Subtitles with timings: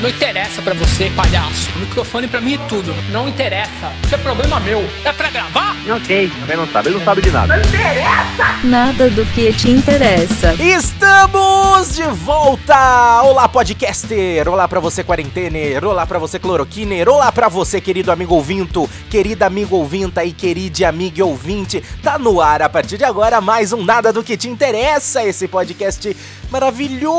[0.00, 1.70] Não interessa pra você, palhaço.
[1.76, 2.94] O microfone pra mim é tudo.
[3.12, 3.92] Não interessa.
[4.02, 4.82] Isso é problema meu.
[5.04, 5.76] É pra gravar?
[5.94, 6.32] Ok.
[6.40, 7.56] Também não sabe, ele não sabe de nada.
[7.56, 8.58] Não interessa!
[8.64, 10.54] Nada do que te interessa.
[10.54, 13.22] Estamos de volta!
[13.24, 14.48] Olá, podcaster!
[14.48, 15.84] Olá pra você, quarentener!
[15.84, 17.06] Olá pra você, cloroquiner!
[17.06, 21.82] Olá pra você, querido amigo ouvinto, querida amigo ouvinta e querida amiga ouvinte!
[22.02, 25.48] Tá no ar a partir de agora mais um Nada do que te interessa, esse
[25.48, 26.16] podcast
[26.50, 27.10] maravilhoso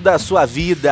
[0.00, 0.85] da sua vida.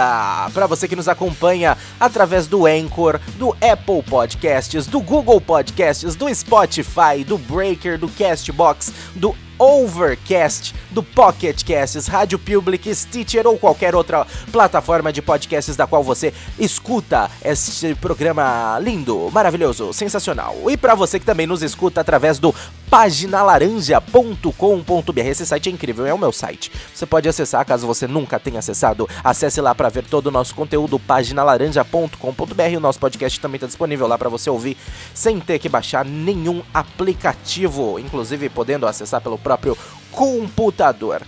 [0.52, 6.32] Para você que nos acompanha através do Anchor, do Apple Podcasts, do Google Podcasts, do
[6.34, 13.94] Spotify, do Breaker, do Castbox, do Overcast, do Pocket Casts, Rádio Public, Stitcher ou qualquer
[13.94, 20.56] outra plataforma de podcasts da qual você escuta este programa lindo, maravilhoso, sensacional.
[20.68, 22.54] E para você que também nos escuta através do
[22.90, 26.70] paginalaranja.com.br, esse site é incrível, é o meu site.
[26.94, 29.08] Você pode acessar caso você nunca tenha acessado.
[29.22, 32.76] Acesse lá para ver todo o nosso conteúdo paginalaranja.com.br.
[32.76, 34.76] O nosso podcast também está disponível lá para você ouvir
[35.12, 39.78] sem ter que baixar nenhum aplicativo, inclusive podendo acessar pelo próprio
[40.10, 41.22] computador.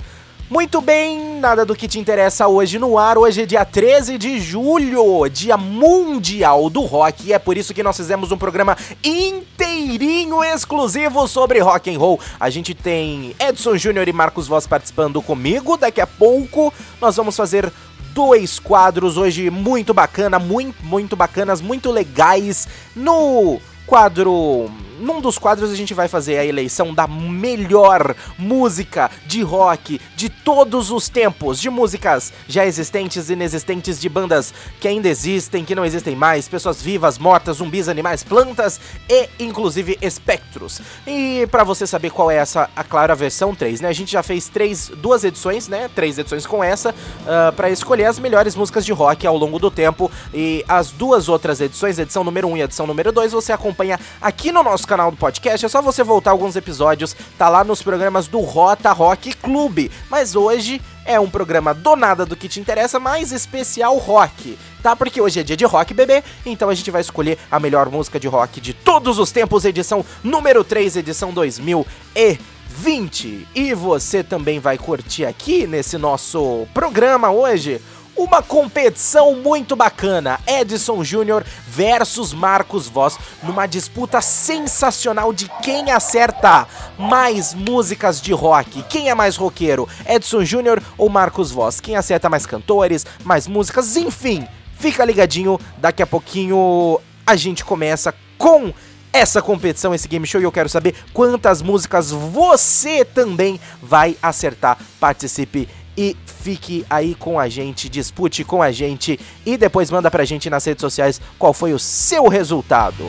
[0.48, 3.19] Muito bem, nada do que te interessa hoje no ar.
[3.19, 7.83] Hoje é dia 13 de julho, dia mundial do rock, e é por isso que
[7.83, 12.20] nós fizemos um programa inteirinho exclusivo sobre rock and roll.
[12.39, 15.77] A gente tem Edson Júnior e Marcos Voss participando comigo.
[15.77, 17.72] Daqui a pouco nós vamos fazer
[18.14, 25.70] dois quadros hoje muito bacana, muito muito bacanas, muito legais no quadro num dos quadros
[25.70, 31.61] a gente vai fazer a eleição da melhor música de rock de todos os tempos,
[31.61, 36.48] de músicas já existentes e inexistentes, de bandas que ainda existem, que não existem mais,
[36.48, 40.80] pessoas vivas, mortas, zumbis, animais, plantas e inclusive espectros.
[41.06, 43.88] E para você saber qual é essa, a clara versão 3, né?
[43.88, 45.91] A gente já fez três, duas edições, né?
[45.94, 49.70] Três edições com essa, uh, para escolher as melhores músicas de rock ao longo do
[49.70, 50.10] tempo.
[50.33, 54.53] E as duas outras edições, edição número 1 e edição número 2, você acompanha aqui
[54.53, 58.28] no nosso canal do podcast, é só você voltar alguns episódios, tá lá nos programas
[58.28, 59.91] do Rota Rock Clube.
[60.10, 64.96] Mas hoje é um programa do nada do que te interessa, mais especial rock, tá?
[64.96, 68.19] Porque hoje é dia de rock, bebê, então a gente vai escolher a melhor música
[68.19, 73.46] de rock de todos os tempos, edição número 3, edição 2020.
[73.54, 77.80] E você também vai curtir aqui nesse nosso programa hoje
[78.16, 80.41] uma competição muito bacana.
[80.47, 86.66] Edson Júnior versus Marcos Voss numa disputa sensacional de quem acerta
[86.99, 88.82] mais músicas de rock.
[88.84, 89.88] Quem é mais roqueiro?
[90.06, 91.81] Edson Júnior ou Marcos Voss?
[91.81, 94.47] Quem acerta mais cantores, mais músicas, enfim.
[94.78, 98.72] Fica ligadinho, daqui a pouquinho a gente começa com
[99.12, 104.78] essa competição, esse game show, e eu quero saber quantas músicas você também vai acertar.
[105.00, 106.15] Participe e
[106.46, 110.64] fique aí com a gente, dispute com a gente e depois manda pra gente nas
[110.64, 113.04] redes sociais qual foi o seu resultado.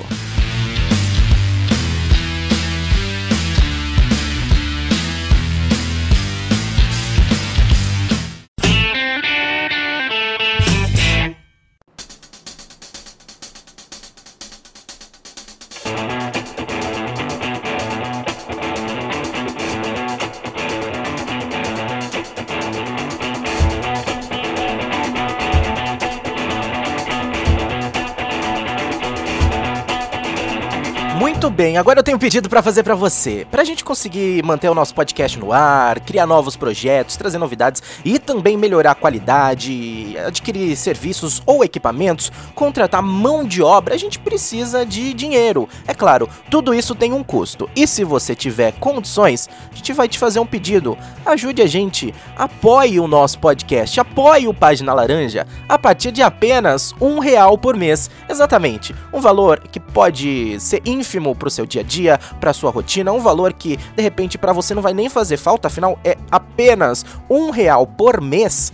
[31.47, 33.47] Muito bem, agora eu tenho um pedido para fazer para você.
[33.49, 38.19] Pra gente conseguir manter o nosso podcast no ar, criar novos projetos, trazer novidades e
[38.19, 44.85] também melhorar a qualidade, adquirir serviços ou equipamentos, contratar mão de obra, a gente precisa
[44.85, 45.69] de dinheiro.
[45.87, 47.69] É claro, tudo isso tem um custo.
[47.73, 50.97] E se você tiver condições, a gente vai te fazer um pedido.
[51.25, 56.93] Ajude a gente, apoie o nosso podcast, apoie o Página Laranja a partir de apenas
[56.99, 58.11] um real por mês.
[58.27, 62.71] Exatamente, um valor que pode ser ínfimo para o seu dia a dia, para sua
[62.71, 66.17] rotina, um valor que de repente para você não vai nem fazer falta, afinal é
[66.31, 68.73] apenas um real por mês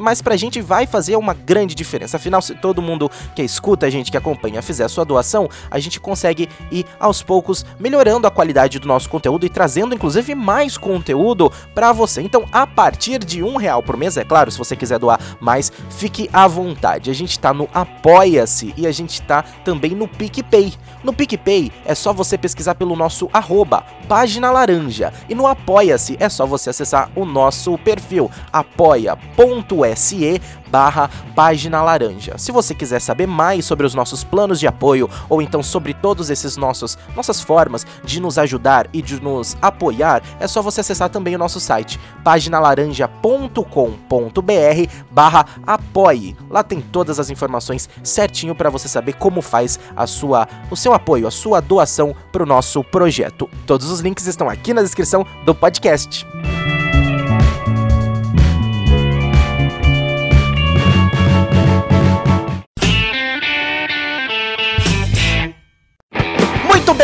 [0.00, 2.16] mas pra gente vai fazer uma grande diferença.
[2.16, 5.78] Afinal, se todo mundo que escuta a gente, que acompanha, fizer a sua doação, a
[5.78, 10.76] gente consegue ir aos poucos melhorando a qualidade do nosso conteúdo e trazendo inclusive mais
[10.78, 12.22] conteúdo para você.
[12.22, 15.72] Então, a partir de um real por mês, é claro, se você quiser doar mais,
[15.90, 17.10] fique à vontade.
[17.10, 20.74] A gente tá no Apoia-se e a gente tá também no PicPay.
[21.02, 25.12] No PicPay é só você pesquisar pelo nosso arroba, página laranja.
[25.28, 30.40] E no Apoia-se é só você acessar o nosso perfil, apoia.com apoia.se
[30.70, 32.38] barra página laranja.
[32.38, 36.30] Se você quiser saber mais sobre os nossos planos de apoio ou então sobre todos
[36.30, 41.10] esses nossos nossas formas de nos ajudar e de nos apoiar, é só você acessar
[41.10, 46.34] também o nosso site paginalaranja.com.br barra apoie.
[46.48, 50.94] Lá tem todas as informações certinho para você saber como faz a sua o seu
[50.94, 53.48] apoio, a sua doação para o nosso projeto.
[53.66, 56.26] Todos os links estão aqui na descrição do podcast.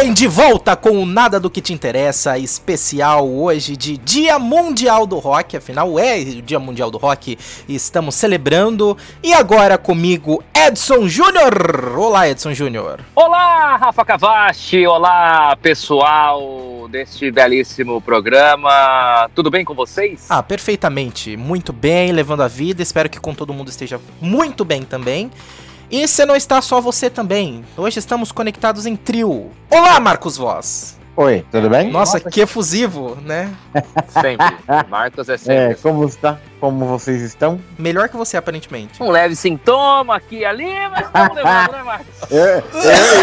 [0.00, 5.04] Bem, de volta com o Nada do que te interessa, especial hoje de Dia Mundial
[5.08, 7.36] do Rock, afinal é o Dia Mundial do Rock
[7.68, 8.96] estamos celebrando.
[9.24, 11.98] E agora comigo, Edson Júnior.
[11.98, 13.00] Olá, Edson Júnior.
[13.12, 14.86] Olá, Rafa Cavachi.
[14.86, 19.28] Olá, pessoal deste belíssimo programa.
[19.34, 20.26] Tudo bem com vocês?
[20.28, 21.36] Ah, perfeitamente.
[21.36, 22.82] Muito bem, levando a vida.
[22.82, 25.28] Espero que com todo mundo esteja muito bem também.
[25.90, 29.50] E se não está só você também, hoje estamos conectados em trio.
[29.70, 30.98] Olá, Marcos Voz.
[31.16, 31.90] Oi, tudo bem?
[31.90, 33.50] Nossa, que efusivo, né?
[34.08, 34.46] Sempre.
[34.88, 35.74] Marcos é É, sempre.
[35.82, 36.38] como está?
[36.60, 37.58] Como vocês estão?
[37.76, 39.02] Melhor que você, aparentemente.
[39.02, 42.06] Um leve sintoma aqui e ali, mas estamos levando, né, Marcos?
[42.30, 42.62] Eu, eu,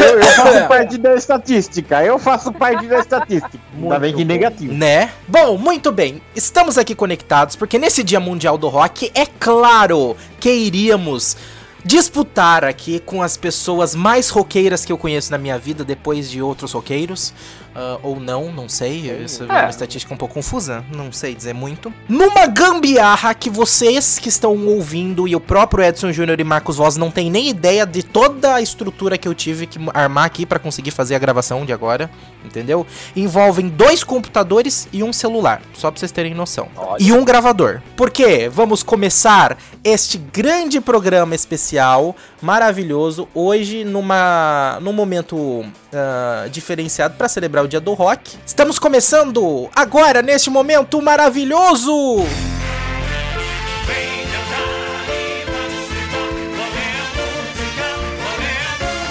[0.10, 2.04] eu- eu faço parte da estatística.
[2.04, 3.58] Eu faço parte da estatística.
[3.82, 4.74] Ainda bem que negativo.
[4.74, 5.12] Né?
[5.26, 6.22] Bom, muito bem.
[6.36, 11.38] Estamos aqui conectados porque nesse Dia Mundial do Rock, é claro que iríamos
[11.86, 16.42] disputar aqui com as pessoas mais roqueiras que eu conheço na minha vida, depois de
[16.42, 17.32] outros roqueiros.
[17.76, 19.10] Ah, ou não, não sei.
[19.24, 19.70] Essa é uma É.
[19.70, 21.94] estatística um pouco confusa, não sei dizer muito.
[22.08, 26.96] Numa gambiarra que vocês que estão ouvindo e o próprio Edson Júnior e Marcos Voz
[26.98, 30.58] não tem nem ideia de toda a estrutura que eu tive que armar aqui pra
[30.60, 32.10] conseguir fazer a gravação de agora,
[32.44, 32.86] entendeu?
[33.16, 36.70] Envolvem dois computadores e um celular, só pra vocês terem noção.
[36.76, 37.02] Olha.
[37.02, 37.82] E um gravador.
[37.98, 47.28] Porque vamos começar este grande programa especial, maravilhoso, hoje numa num momento ah, diferenciado para
[47.28, 48.38] celebrar o Dia do Rock.
[48.46, 52.24] Estamos começando agora neste momento maravilhoso.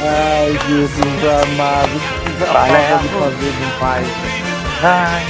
[0.02, 2.00] Ai, Jesus amado.
[2.52, 4.06] Palavra de fazer demais.
[4.82, 5.24] Ai,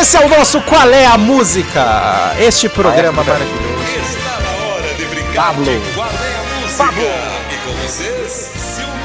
[0.00, 2.34] Esse é o nosso Qual é a Música?
[2.38, 3.66] Este programa é maravilhoso.
[3.98, 5.64] Está na hora de brincar Pablo.
[5.64, 6.92] de qual é a música?
[7.50, 8.50] E com vocês,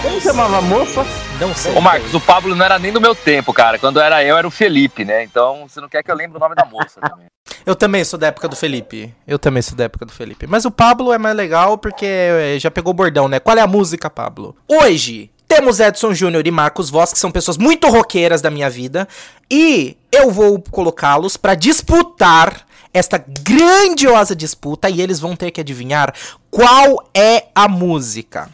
[0.01, 1.05] como chamava a moça?
[1.39, 1.73] Não sei.
[1.75, 3.77] Ô, Marcos, o Pablo não era nem do meu tempo, cara.
[3.77, 5.23] Quando era eu, era o Felipe, né?
[5.23, 7.27] Então, você não quer que eu lembre o nome da moça também.
[7.65, 9.13] Eu também sou da época do Felipe.
[9.27, 10.47] Eu também sou da época do Felipe.
[10.47, 13.39] Mas o Pablo é mais legal porque eh, já pegou o bordão, né?
[13.39, 14.55] Qual é a música, Pablo?
[14.67, 19.07] Hoje temos Edson Júnior e Marcos Voss, que são pessoas muito roqueiras da minha vida.
[19.49, 24.89] E eu vou colocá-los pra disputar esta grandiosa disputa.
[24.89, 26.13] E eles vão ter que adivinhar
[26.49, 28.49] qual é a música.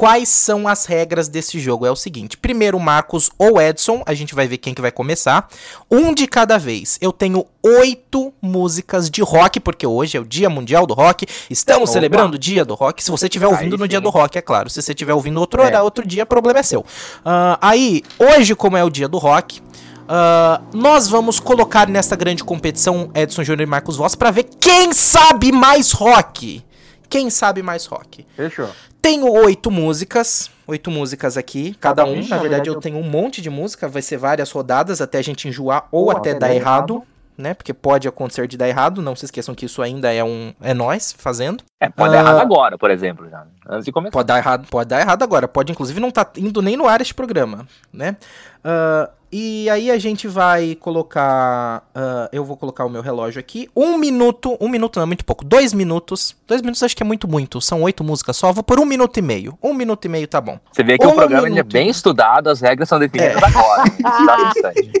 [0.00, 1.84] Quais são as regras desse jogo?
[1.84, 5.46] É o seguinte: primeiro Marcos ou Edson, a gente vai ver quem que vai começar.
[5.90, 6.96] Um de cada vez.
[7.02, 11.26] Eu tenho oito músicas de rock, porque hoje é o Dia Mundial do Rock.
[11.50, 11.92] Estamos Opa.
[11.92, 13.04] celebrando o Dia do Rock.
[13.04, 13.86] Se você estiver ouvindo no.
[13.86, 14.70] Dia do Rock, é claro.
[14.70, 15.82] Se você estiver ouvindo outro, É.
[15.82, 16.82] outro dia, problema é seu.
[17.22, 19.60] Ah, aí, hoje, como é o Dia do Rock.
[20.08, 24.94] ah, nós vamos colocar nesta grande competição Edson Júnior e Marcos Voss pra ver quem
[24.94, 26.64] sabe mais rock.
[27.10, 28.24] Quem sabe mais rock.
[28.34, 28.70] Fechou.
[29.02, 30.50] Tenho oito músicas.
[30.66, 32.24] Oito músicas aqui, cada um.
[32.28, 33.88] Na verdade, eu eu- tenho um monte de música.
[33.88, 37.02] Vai ser várias rodadas até a gente enjoar ou, Ou até até dar dar errado,
[37.36, 37.54] né?
[37.54, 39.02] Porque pode acontecer de dar errado.
[39.02, 40.54] Não se esqueçam que isso ainda é um.
[40.60, 41.64] É nós fazendo.
[41.80, 42.22] É, pode Ah.
[42.22, 43.44] dar errado agora, por exemplo, já.
[43.68, 44.12] Antes de começar.
[44.12, 45.48] Pode dar errado, pode dar errado agora.
[45.48, 48.16] Pode, inclusive, não tá indo nem no ar este programa, né?
[48.62, 51.84] Ah, e aí a gente vai colocar.
[51.94, 53.68] ah, eu vou colocar o meu relógio aqui.
[53.76, 54.56] Um minuto.
[54.60, 55.44] Um minuto não é muito pouco.
[55.44, 56.36] Dois minutos.
[56.46, 57.60] Dois minutos acho que é muito, muito.
[57.60, 58.52] São oito músicas só.
[58.52, 59.56] Vou por um minuto e meio.
[59.62, 60.58] Um minuto e meio tá bom.
[60.72, 63.84] Você vê que Um o programa é bem estudado, as regras são definidas agora.
[63.88, 63.96] hein?
[63.98, 64.92] Exato instante.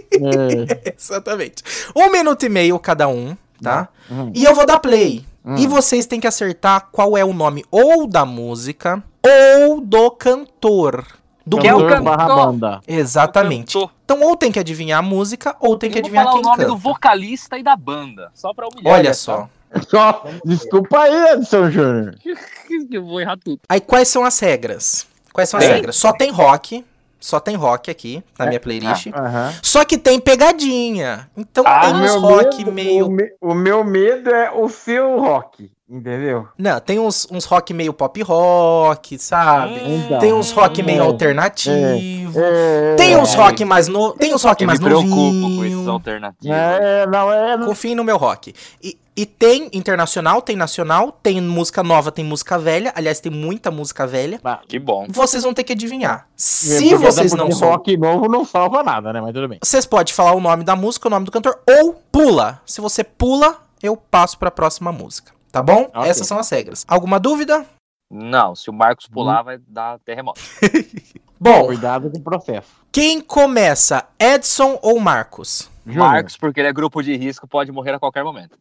[0.84, 0.92] É.
[0.96, 1.62] Exatamente.
[1.96, 3.88] Um minuto e meio cada um, tá?
[4.10, 4.30] Hum.
[4.34, 5.24] E eu vou dar play.
[5.56, 11.04] E vocês têm que acertar qual é o nome ou da música ou do cantor.
[11.50, 11.94] Do Que é o grupo.
[11.94, 12.16] cantor.
[12.16, 12.80] barra banda.
[12.86, 13.74] Exatamente.
[13.74, 13.90] Cantor.
[14.04, 16.42] Então ou tem que adivinhar a música ou tem que Eu vou adivinhar falar quem
[16.42, 16.68] o nome canta.
[16.68, 18.94] do vocalista e da banda, só pra humilhar.
[18.94, 19.48] Olha só.
[19.88, 22.16] Só, desculpa aí, Edson Júnior.
[22.90, 23.60] Eu vou errar tudo.
[23.68, 25.06] Aí quais são as regras?
[25.32, 25.74] Quais são as Tem.
[25.74, 25.94] regras?
[25.96, 26.84] Só tem rock.
[27.20, 28.48] Só tem rock aqui na É.
[28.48, 29.06] minha playlist.
[29.14, 29.52] Aham.
[29.62, 31.30] Só que tem pegadinha.
[31.36, 34.68] Então Ah, tem uns meu rock medo- meio O, me- o meu medo é o
[34.68, 35.70] seu rock.
[35.90, 36.46] Entendeu?
[36.56, 39.80] Não, tem uns, uns rock meio pop rock, sabe?
[39.84, 40.20] Então.
[40.20, 41.04] Tem uns rock meio É.
[41.06, 42.38] alternativo.
[42.40, 45.10] É, Tem uns é, rock mais no, tem uns rock Eu me mais preocupo
[45.56, 46.56] com esses alternativos.
[46.56, 47.56] É, não, é.
[47.56, 48.54] não- Confiem no meu rock.
[48.80, 52.92] E, e tem internacional, tem nacional, tem música nova, tem música velha.
[52.94, 54.40] Aliás, tem muita música velha.
[54.68, 55.06] Que bom.
[55.08, 56.28] Vocês vão ter que adivinhar.
[56.36, 59.20] Se vocês não souberem, rock novo não salva nada, né?
[59.20, 59.58] Mas tudo bem.
[59.60, 62.60] vocês podem falar o nome da música, o nome do cantor, ou pula.
[62.64, 65.32] Se você pula, eu passo pra próxima música.
[65.52, 65.90] Tá bom?
[65.94, 66.08] Ok.
[66.10, 66.84] Essas são as regras.
[66.86, 67.64] Alguma dúvida?
[68.10, 70.40] Não, se o Marcos pular, vai dar terremoto.
[71.38, 72.68] Bom, Cuidado com o processo.
[72.92, 74.04] quem começa?
[74.18, 75.70] Edson ou Marcos?
[75.86, 78.58] Júnior, Marcos, porque ele é grupo de risco, pode morrer a qualquer momento.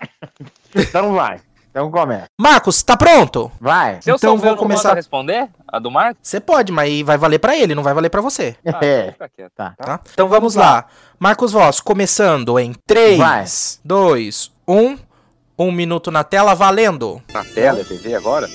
[0.74, 1.40] Então vai.
[1.70, 2.26] Então começa.
[2.40, 3.50] Marcos, tá pronto?
[3.60, 4.00] Vai.
[4.02, 5.48] Se eu Então vou eu não começar- posso responder?
[5.68, 6.20] A do Marcos?
[6.22, 8.56] Você pode, mas vai valer pra ele, não vai valer pra você.
[8.66, 9.12] Ah, É.
[9.12, 9.52] fica quieto.
[9.54, 9.74] Tá.
[9.76, 10.00] Tá?
[10.12, 10.86] Então vamos lá.
[11.18, 14.96] Marcos Voss, começando em 3, 2, 1.
[15.62, 17.20] Um minuto na tela, valendo.
[17.34, 18.48] Na tela, TV agora?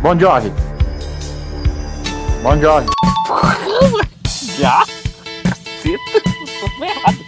[0.00, 0.50] Bom Jovi.
[2.42, 2.86] Bom Jovi.
[4.56, 4.86] Já?
[5.44, 6.22] Caceta,
[6.78, 7.18] tô errado.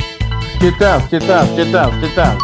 [0.61, 2.39] Titãs, Titãs, Titãs, Titãs.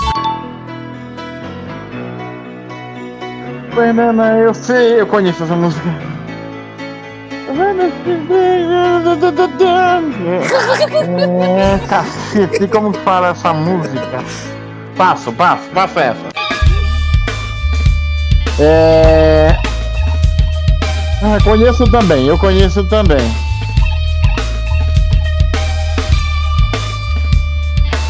[3.74, 6.19] Banana, eu sei, eu conheço essa música.
[11.02, 14.24] É, cacete, como fala essa música?
[14.96, 16.28] Passo, passo, passo essa.
[18.60, 19.56] É.
[21.22, 23.34] Ah, conheço também, eu conheço também.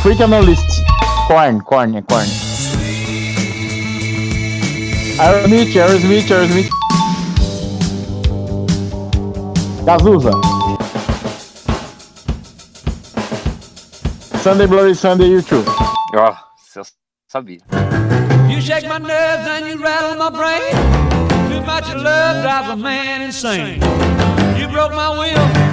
[0.03, 0.83] Freak Analyst.
[1.27, 2.29] Korn, Korn, é Korn.
[5.19, 6.71] Aerosmith, Aerosmith, Aerosmith.
[9.85, 10.31] Cazuza.
[14.43, 15.69] Sunday Bloody Sunday, YouTube.
[16.15, 16.35] Ó,
[16.71, 16.85] se eu
[17.29, 17.59] sabia.
[18.49, 20.75] You shake my nerves and you rattle my brain.
[21.49, 23.81] Too much love drives a man insane.
[24.59, 25.71] You broke my will.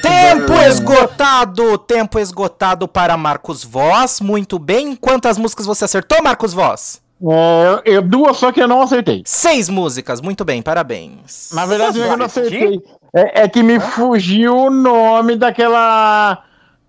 [0.00, 1.76] Tempo esgotado!
[1.78, 4.20] Tempo esgotado para Marcos Voss.
[4.20, 4.96] Muito bem.
[4.96, 7.02] Quantas músicas você acertou, Marcos Voss?
[7.22, 9.22] É, eu, duas só que eu não acertei.
[9.26, 10.20] Seis músicas.
[10.20, 11.50] Muito bem, parabéns.
[11.52, 12.82] Na verdade, eu não acertei.
[13.14, 16.42] É, é que me fugiu o nome daquela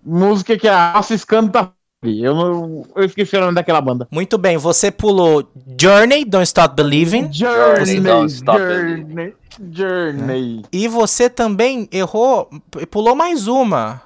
[0.04, 1.70] música que a Alcis canta.
[2.02, 4.06] Eu, não, eu esqueci o nome daquela banda.
[4.10, 5.48] Muito bem, você pulou
[5.80, 7.32] Journey, Don't Stop Believing.
[7.32, 9.34] Journey, Don't Stop Journey,
[9.72, 10.62] Journey.
[10.72, 12.50] E você também errou,
[12.90, 14.02] pulou mais uma.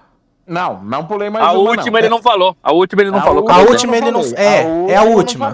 [0.47, 2.57] Não, não pulei mais A uma, última ele não falou.
[2.63, 3.49] A última ele não A falou.
[3.51, 5.53] A última ele não- é, é a eu não última.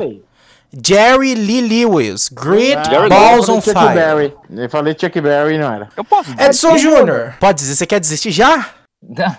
[0.85, 3.95] Jerry Lee Lewis, Great Ah, Balls on Fire.
[3.95, 4.35] Berry.
[4.51, 5.89] Eu falei Chuck Berry não era.
[5.97, 6.31] Eu posso.
[6.39, 8.67] Edson Júnior, pode dizer, você quer desistir já?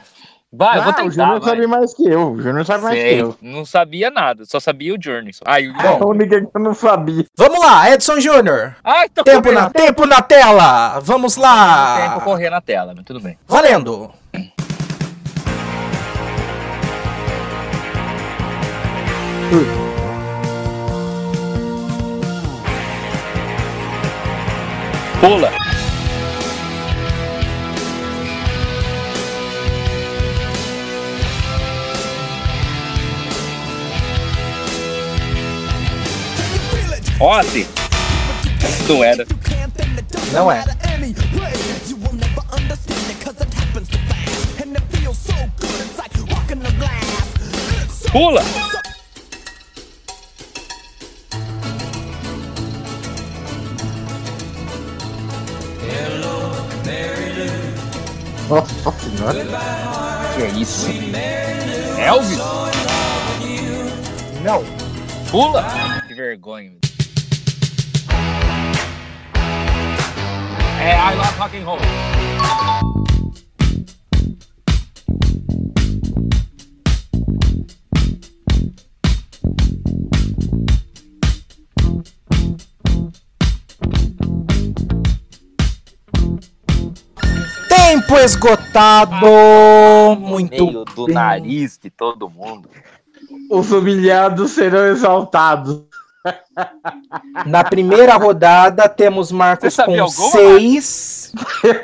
[0.50, 1.10] Vai, eu vou Ah, o tentar.
[1.26, 2.32] Júnior sabe mais que eu.
[2.32, 3.38] O Júnior sabe mais que Sei, eu.
[3.42, 5.32] não sabia nada, só sabia o Journey.
[5.46, 7.26] Ai, o É a única que eu não sabia.
[7.38, 8.76] Vamos lá, Edson Júnior.
[8.84, 9.60] Ai, tô Tempo correndo.
[9.62, 11.00] na, tempo na tela.
[11.02, 12.22] Vamos Tempo lá.
[12.24, 13.38] correr na tela, mas tudo bem.
[13.46, 14.10] Valendo.
[25.20, 25.52] Pula.
[37.20, 37.68] Ozzy.
[38.88, 39.26] Não era.
[40.32, 40.64] Não é.
[48.12, 48.44] Pula.
[58.50, 59.46] Nossa senhora.
[60.36, 60.88] Que é isso?
[62.00, 62.40] Elvis?
[64.42, 64.64] Não.
[65.30, 65.66] Pula.
[66.08, 66.72] Que vergonha.
[70.80, 72.97] É I Love Rock and Roll.
[88.08, 89.28] Tempo esgotado.
[90.18, 92.70] Muito Meio do nariz de todo mundo.
[93.50, 95.84] Os humilhados serão exaltados.
[97.46, 101.34] Na primeira rodada temos Marcos com alguma, seis.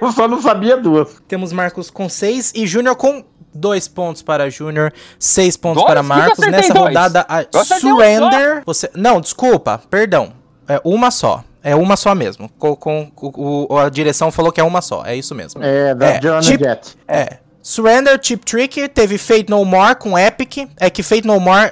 [0.02, 1.22] Eu só não sabia duas.
[1.28, 5.94] Temos Marcos com seis e Júnior com dois pontos para Júnior, seis pontos Dois?
[5.94, 6.48] para Marcos.
[6.48, 6.88] Nessa dois?
[6.88, 8.64] rodada, a Surrender.
[8.66, 8.90] Você...
[8.96, 10.34] Não, desculpa, perdão.
[10.68, 11.44] É uma só.
[11.64, 12.50] É uma só mesmo.
[12.60, 15.06] Com, com- o- o- a direção falou que é uma só.
[15.06, 15.64] É isso mesmo.
[15.64, 16.98] É, da É, Johnny tipo- Jet.
[17.08, 17.38] É.
[17.62, 20.68] Surrender, Chip Trick, teve Fate No More com Epic.
[20.78, 21.72] É que Fate No More.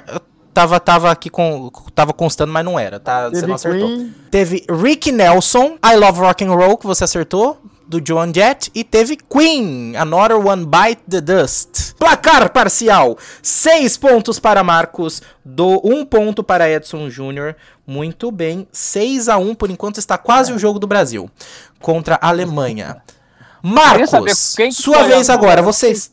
[0.54, 1.70] tava, tava aqui com.
[1.94, 3.24] Tava constando, mas não era, tá?
[3.28, 3.88] Você Teve não acertou.
[3.88, 4.14] Queen.
[4.30, 7.58] Teve Rick Nelson, I Love Rock and Roll, que você acertou,
[7.92, 8.70] do Joan Jett.
[8.74, 11.92] E teve Queen, Another One Bite the Dust.
[11.98, 17.54] Placar parcial: 6 pontos para Marcos, do 1 ponto para Edson Júnior.
[17.86, 21.28] Muito bem, 6 a 1 por enquanto está quase o jogo do Brasil
[21.80, 23.02] contra a Alemanha.
[23.62, 26.10] Marcos, sua vez agora, vocês.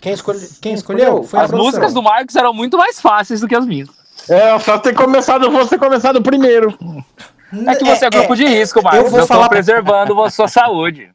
[0.00, 0.48] Quem, escolhe...
[0.60, 1.22] Quem escolheu?
[1.22, 3.88] Foi As músicas do Marcos eram muito mais fáceis do que as minhas.
[4.28, 6.76] É, só ter começado, você começado primeiro.
[7.66, 8.98] É que você é, grupo de risco, Marcos.
[9.00, 11.10] eu Eu, vou tô falar- preservando a sua saúde.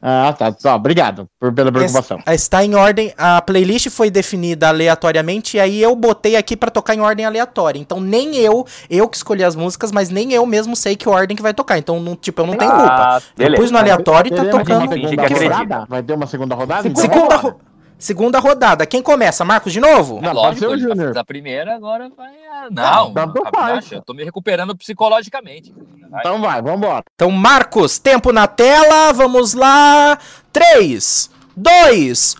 [0.00, 0.54] Ah, tá.
[0.58, 2.18] Só, obrigado por, pela preocupação.
[2.26, 3.12] Es- Está em ordem.
[3.16, 7.78] A playlist foi definida aleatoriamente e aí eu botei aqui pra tocar em ordem aleatória.
[7.78, 11.36] Então nem eu, eu que escolhi as músicas, mas nem eu mesmo sei que ordem
[11.36, 11.78] que vai tocar.
[11.78, 13.22] Então não, tipo, eu não tenho Ah, culpa.
[13.38, 13.62] Eu beleza.
[13.62, 14.90] pus no aleatório e tá tocando.
[15.38, 15.86] segunda?
[15.88, 16.86] Vai ter uma segunda rodada?
[16.88, 17.50] Então Segunda, vamos lá.
[17.50, 17.60] ro-
[17.98, 18.84] segunda rodada.
[18.86, 19.44] Quem começa?
[19.44, 20.16] Marcos de novo?
[20.20, 21.06] Não, pode Lógico, ser o Júnior.
[21.06, 22.28] fez a primeira, agora vai.
[22.28, 23.66] a- Não, não, faz.
[23.68, 25.74] relaxa, eu tô me recuperando psicologicamente.
[26.10, 26.20] Vai.
[26.20, 27.02] Então vai, vambora.
[27.14, 29.12] Então, Marcos, tempo na tela.
[29.12, 30.18] Vamos lá.
[30.52, 32.36] 3, 2,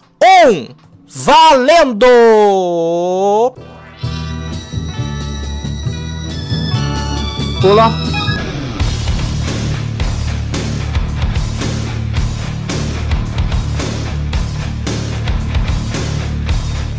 [0.46, 0.68] 1.
[1.08, 2.06] Valendo!
[7.60, 8.15] Pula.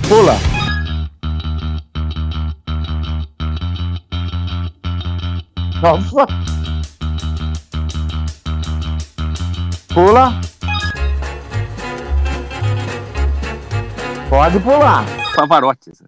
[0.08, 0.38] Pula.
[5.82, 6.28] Nossa.
[9.94, 10.42] Pula.
[14.30, 15.06] Pode pular.
[15.36, 15.92] Pavarotti.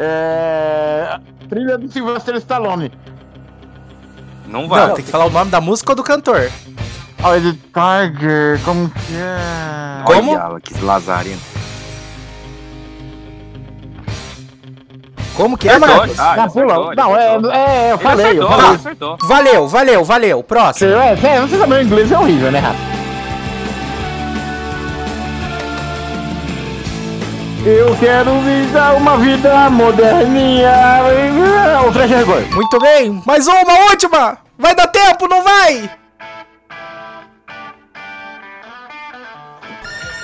[0.00, 1.18] É...
[1.48, 2.92] Trilha do Sylvester Stallone.
[4.46, 4.86] Não vai.
[4.86, 6.48] Não, tem que falar o nome da música ou do cantor.
[7.22, 10.02] Olha, The Tiger, como que é?
[10.04, 10.32] Como?
[10.36, 11.40] Olha, que lazarino.
[15.36, 16.18] Como que é, Acertou, Marcos?
[16.18, 16.94] ah, Não, pula.
[16.96, 17.26] Não, é,
[17.88, 18.66] é, eu falei, eu acertou, falei.
[18.66, 19.16] ele acertou.
[19.22, 20.42] Valeu, valeu, valeu.
[20.42, 20.90] Próximo.
[20.92, 22.78] É, é, você sabe, o inglês é horrível, né, Rafa?
[27.66, 30.72] Eu quero viver uma vida moderninha.
[31.86, 32.42] O Traje Rigor.
[32.54, 33.22] Muito bem.
[33.26, 34.38] Mais uma, última.
[34.58, 35.90] Vai dar tempo, não vai?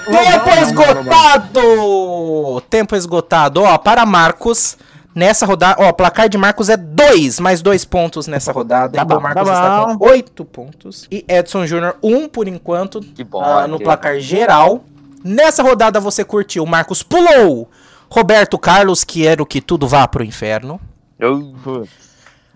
[0.05, 2.61] Tempo esgotado!
[2.69, 3.63] Tempo esgotado.
[3.63, 4.77] Ó, para Marcos,
[5.15, 5.83] nessa rodada.
[5.83, 8.93] Ó, placar de Marcos é 2, mais 2 pontos nessa rodada.
[8.97, 11.07] Tá então bom, Marcos tá está com 8 pontos.
[11.11, 13.01] E Edson Júnior, 1 um por enquanto.
[13.01, 13.43] Que bom.
[13.43, 14.85] ah, no placar geral.
[15.23, 16.67] Nessa rodada você curtiu.
[16.67, 17.69] Marcos pulou.
[18.11, 20.81] Roberto Carlos, que era o que tudo vá pro inferno.
[21.19, 21.55] Eu-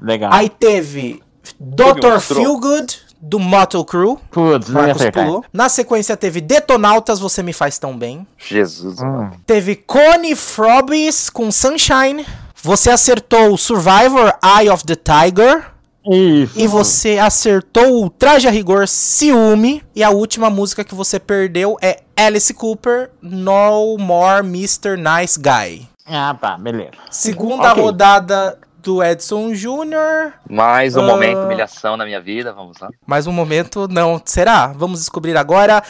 [0.01, 0.33] Legal.
[0.33, 1.23] Aí teve
[1.59, 2.20] Dr.
[2.20, 4.18] Feelgood, do Motel Crew.
[4.31, 5.24] Putz, não Marcos acertar.
[5.26, 5.44] pulou.
[5.52, 8.26] Na sequência teve Detonautas, Você Me Faz Tão Bem.
[8.38, 9.00] Jesus.
[9.00, 9.31] Hum.
[9.46, 12.24] Teve Connie Frobis com Sunshine.
[12.62, 15.66] Você acertou o Survivor Eye of the Tiger.
[16.11, 16.59] Isso.
[16.59, 19.83] E você acertou o Traje a Rigor Ciúme.
[19.94, 24.96] E a última música que você perdeu é Alice Cooper, No More Mr.
[24.96, 25.88] Nice Guy.
[26.07, 26.92] Ah, tá, beleza.
[27.11, 27.83] Segunda Ok.
[27.83, 30.33] rodada do Edson Jr.
[30.48, 31.07] Mais um Ah.
[31.07, 32.88] momento de humilhação na minha vida, vamos lá.
[33.07, 34.68] Mais um momento, não será?
[34.68, 35.83] Vamos descobrir agora.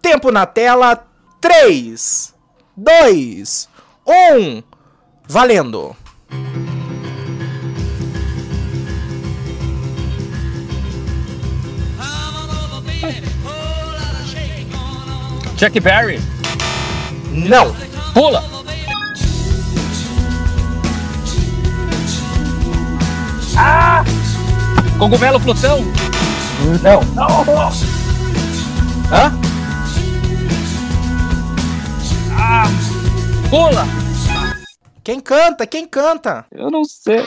[0.00, 1.04] Tempo na tela.
[1.42, 2.34] 3,
[2.74, 3.68] 2,
[4.06, 4.62] 1.
[5.28, 5.94] Valendo.
[15.56, 16.20] Chuck Berry,
[17.32, 17.74] Não.
[18.14, 18.57] pula.
[23.60, 24.04] Ah!
[24.98, 25.80] Cogumelo Plutão.
[26.80, 27.00] Não.
[29.10, 29.32] Hã?
[33.50, 33.84] Pula.
[35.02, 35.66] Quem canta?
[35.66, 36.46] Quem canta?
[36.52, 37.24] Eu não sei.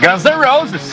[0.00, 0.92] Guns N' Roses.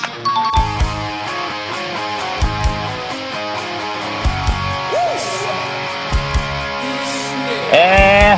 [7.72, 8.36] É.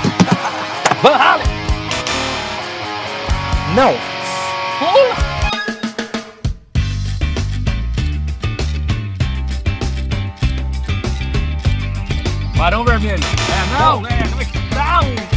[1.02, 1.51] Van Halen.
[3.76, 3.94] Não.
[4.80, 5.16] Pula.
[12.58, 13.24] Barão Vermelho.
[13.24, 14.28] É, não, é.
[14.28, 14.58] Como é que.
[14.76, 15.32] Não!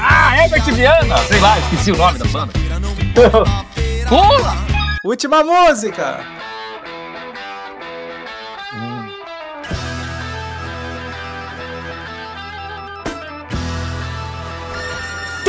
[0.00, 1.18] Ah, Herbert Viana!
[1.18, 2.52] Sei lá, esqueci o nome da banda.
[4.08, 4.56] Pula!
[5.04, 6.35] Última música.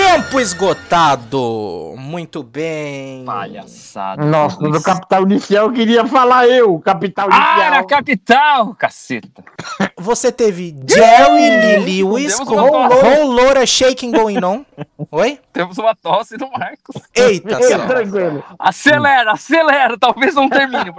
[0.10, 1.94] Tempo esgotado.
[1.98, 3.26] Muito bem.
[3.26, 4.24] Palhaçada.
[4.26, 7.88] Nossa, do Capital Inicial eu queria falar eu, Capital Ah, era Inicial.
[7.88, 9.44] capital, caceta.
[10.00, 14.64] você teve Jerry Lee Lewis Temos com Lotta Shaking Going On.
[15.12, 15.40] Oi?
[15.52, 17.02] Temos uma tosse do Marcos.
[17.14, 17.86] Eita, só.
[17.86, 18.44] tranquilo.
[18.58, 19.98] Acelera, acelera.
[20.00, 20.94] Talvez não termine.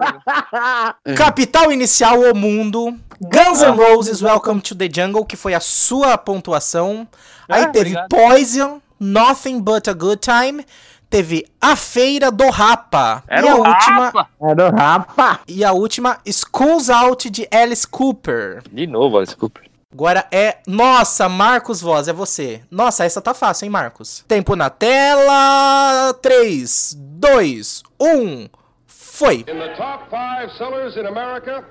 [1.17, 2.95] Capital Inicial, O Mundo.
[3.21, 7.09] Guns N' Roses, Welcome to the Jungle, que foi a sua pontuação.
[7.49, 8.09] Aí Ah, teve obrigado.
[8.11, 10.65] Poison, Nothing But a Good Time.
[11.11, 13.23] Teve A Feira do Rapa.
[13.27, 14.29] Era e a o última Rafa.
[14.43, 15.41] Era o Rafa.
[15.49, 18.63] E a última, Schools Out de Alice Cooper.
[18.71, 19.61] De novo, desculpa.
[19.91, 20.59] Agora é.
[20.67, 22.61] Nossa, Marcos Voz, é você.
[22.71, 24.23] Nossa, essa tá fácil, hein, Marcos?
[24.29, 26.13] Tempo na tela.
[26.21, 28.49] 3, 2, 1.
[28.87, 29.37] Foi.
[29.41, 31.65] In the top five sellers in America,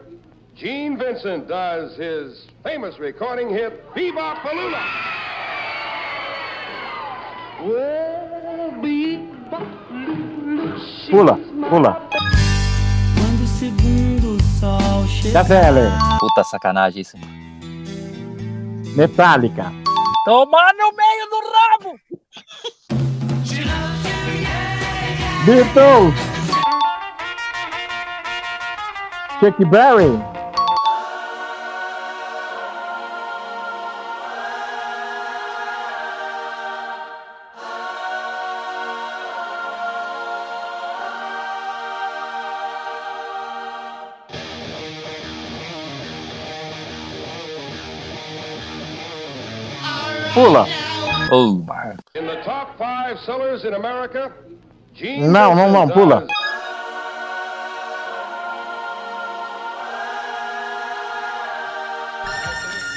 [0.56, 4.82] Gene Vincent does his famous recording hit, Bebop Balula.
[11.10, 11.40] Pula,
[11.70, 12.08] pula.
[13.16, 15.34] Quando o segundo sol chega.
[15.34, 15.92] Da Feller.
[16.20, 17.18] Puta sacanagem isso.
[18.96, 19.72] Metallica.
[20.24, 22.00] Tomar no meio do rabo.
[25.46, 26.14] Beatles.
[29.40, 30.37] Chuck Berry.
[50.38, 50.68] Pula.
[51.32, 52.04] Ô, Marcos.
[52.14, 54.32] In the top five sellers in America,
[55.20, 56.28] Não, não, não, pula.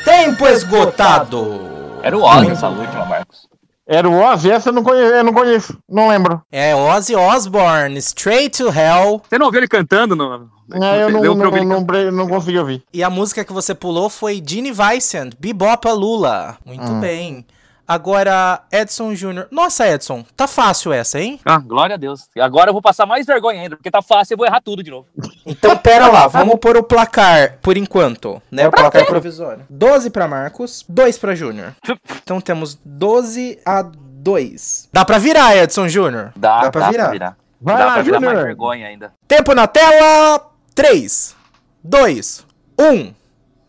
[0.05, 1.63] Tempo esgotado.
[2.03, 3.50] Era o Ozzy essa última, Marcos.
[3.93, 4.49] Era o Ozzy?
[4.49, 6.41] Essa eu não conheço, eu não conheço, não lembro.
[6.53, 9.21] É Ozzy Osbourne, Straight to Hell.
[9.29, 10.15] Você não ouviu ele cantando?
[10.15, 10.49] No...
[10.81, 12.85] É, eu não, não, não, pre- não consegui ouvir.
[12.95, 16.57] E a música que você pulou foi Gene Vicent, Bebop a Lula.
[16.65, 17.45] Muito bem.
[17.91, 19.49] Agora, Edson Jr.
[19.51, 21.41] Nossa, Edson, tá fácil essa, hein?
[21.45, 22.29] Ah, glória a Deus.
[22.37, 24.61] E agora eu vou passar mais vergonha ainda, porque tá fácil e eu vou errar
[24.61, 25.09] tudo de novo.
[25.45, 28.69] Então, pera lá, vamos pôr o placar por enquanto, né?
[28.69, 29.67] O placar provisório.
[29.69, 31.75] 12 pra Marcos, 2 pra Júnior.
[32.23, 34.89] Então temos 12 a 2.
[34.93, 36.33] Dá pra virar, Edson Júnior?
[36.37, 37.37] Dá, Dá pra virar.
[37.61, 38.47] Vai dá lá, pra virar mais Júnior.
[38.47, 39.13] vergonha ainda.
[39.27, 40.49] Tempo na tela.
[40.77, 41.35] 3,
[41.83, 42.47] 2,
[42.79, 43.13] 1.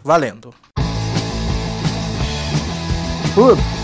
[0.03, 0.53] Valendo.
[3.33, 3.80] Putz.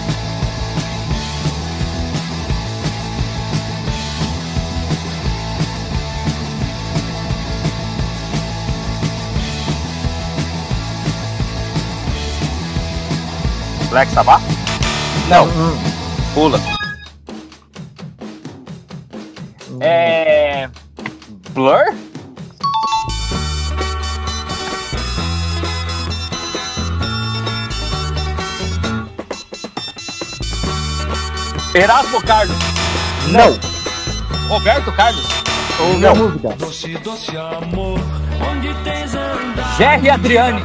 [13.98, 14.44] Black Sabbath?
[15.28, 15.48] Não.
[16.36, 16.62] Pula.
[19.82, 20.70] É.
[21.50, 21.84] Blur?
[31.74, 32.56] Erasmo Carlos.
[33.32, 33.58] Não.
[34.48, 35.26] Roberto Carlos.
[36.08, 36.50] A música.
[36.50, 38.00] Doce, doce amor,
[38.48, 39.76] onde tens andado?
[39.76, 40.64] Jerry Adriane.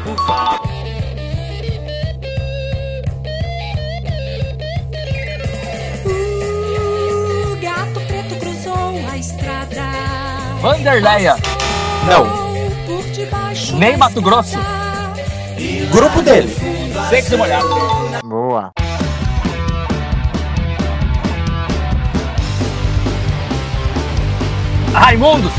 [10.62, 11.34] Vanderleia.
[12.06, 12.24] Não.
[13.76, 14.56] Nem Mato Grosso.
[15.90, 16.54] Grupo dele.
[17.08, 17.66] Sexo molhado.
[18.24, 18.70] Boa.
[24.94, 25.52] Raimundos.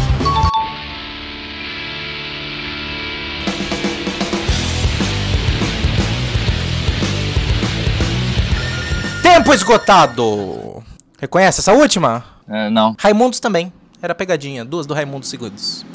[9.22, 10.82] Tempo esgotado.
[11.20, 12.24] Reconhece essa última?
[12.48, 12.96] É, não.
[12.98, 13.74] Raimundos também.
[14.04, 14.66] Era pegadinha.
[14.66, 15.86] Duas do Raimundos segundos.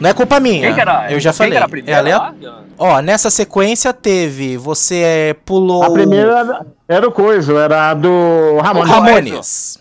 [0.00, 0.66] Não é culpa minha.
[0.66, 1.12] Quem que era?
[1.12, 1.82] Eu já quem falei.
[1.84, 2.52] que era a é?
[2.76, 4.56] Ó, nessa sequência teve.
[4.56, 5.84] Você é, pulou.
[5.84, 8.90] A primeira era o coisa, era a do O Ramones.
[8.90, 9.78] Ramones.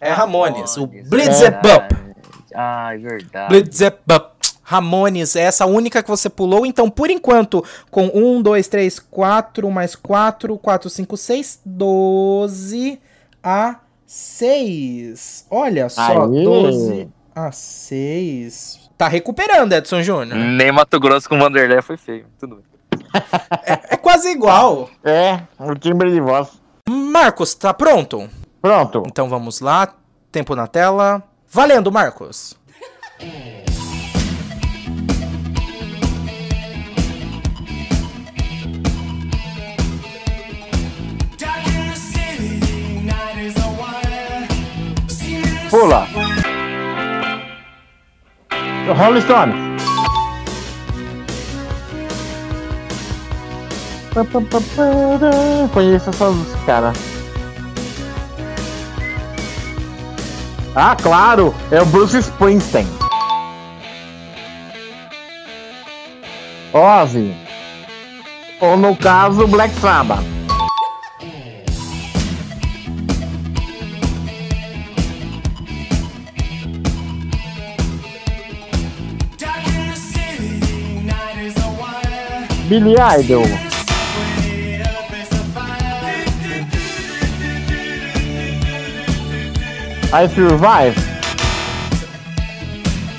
[0.00, 0.76] É Ramones.
[0.76, 1.96] O Ramones, Blitzebub.
[2.52, 3.48] Ah, é verdade.
[3.50, 4.24] Blitzebub.
[4.64, 6.66] Ramones, é essa única que você pulou.
[6.66, 13.00] Então, por enquanto, com 1, 2, 3, 4, mais 4, 4, 5, 6, 12
[13.44, 15.46] a 6.
[15.50, 16.44] Olha só, Aê.
[16.44, 18.90] 12 a 6.
[18.96, 20.38] Tá recuperando, Edson Júnior.
[20.38, 22.26] Nem Mato Grosso com Vanderlei foi feio.
[22.38, 22.64] Tudo bem.
[23.88, 24.88] É quase igual.
[25.04, 26.48] É, o timbre de voz.
[26.88, 28.28] Marcos, tá pronto?
[28.62, 29.02] Pronto.
[29.06, 29.94] Então vamos lá.
[30.32, 31.22] Tempo na tela.
[31.50, 32.56] Valendo, Marcos.
[45.76, 46.06] Pula.
[48.96, 49.52] Rolling Stone.
[55.74, 56.34] Conheço essas
[56.64, 56.96] caras.
[60.74, 61.54] Ah, claro!
[61.70, 62.86] É o Bruce Springsteen.
[66.72, 67.36] Ozzy.
[68.62, 70.35] Ou no caso, Black Sabbath.
[82.68, 83.44] Billy Idol.
[90.12, 90.96] I Survive?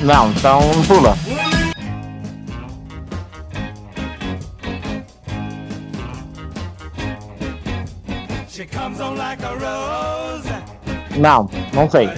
[0.02, 1.18] Não, então pula.
[11.18, 12.10] Não, não sei.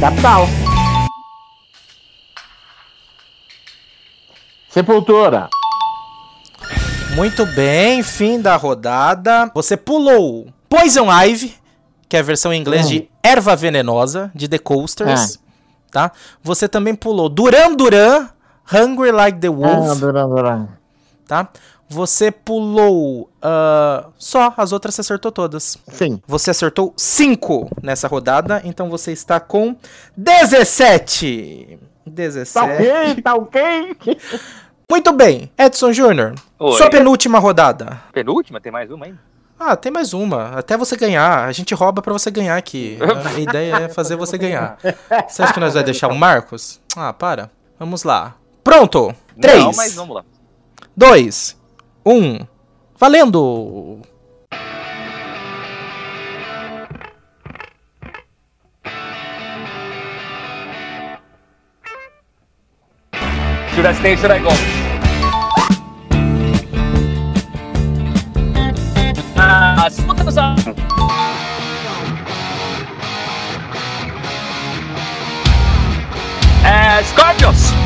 [0.00, 0.46] Capital.
[4.68, 5.48] Sepultura.
[7.14, 9.50] Muito bem, fim da rodada.
[9.54, 11.54] Você pulou Poison Ivy,
[12.08, 15.38] que é a versão em inglês de Erva Venenosa, de The Coasters.
[15.90, 16.12] Tá?
[16.42, 18.28] Você também pulou Duran Duran,
[18.72, 19.98] Hungry Like the Ah, Wolf.
[19.98, 20.68] Duran Duran.
[21.26, 21.48] tá?
[21.92, 25.76] Você pulou ah, só, as outras você acertou todas.
[25.88, 26.22] Sim.
[26.24, 29.74] Você acertou 5 nessa rodada, então você está com
[30.16, 31.80] 17.
[32.06, 32.52] 17.
[32.54, 33.96] Tá ok, tá ok.
[34.88, 36.34] Muito bem, Edson Júnior.
[36.76, 38.00] Sua penúltima rodada.
[38.12, 38.60] Penúltima?
[38.60, 39.18] Tem mais uma ainda?
[39.58, 40.58] Ah, tem mais uma.
[40.58, 41.44] Até você ganhar.
[41.44, 42.98] A gente rouba pra você ganhar aqui.
[43.24, 44.78] A ideia é fazer você ganhar.
[45.28, 46.80] Você acha que nós vai deixar o Marcos?
[46.96, 47.50] Ah, para.
[47.78, 48.34] Vamos lá.
[48.64, 49.14] Pronto.
[49.40, 50.24] 3, Não, mas vamos lá.
[50.96, 51.59] 2,
[52.10, 52.48] 1.
[52.98, 54.02] Valendo!
[63.72, 64.50] Should I stay, should I go?
[76.62, 77.79] Ah, Scorpions.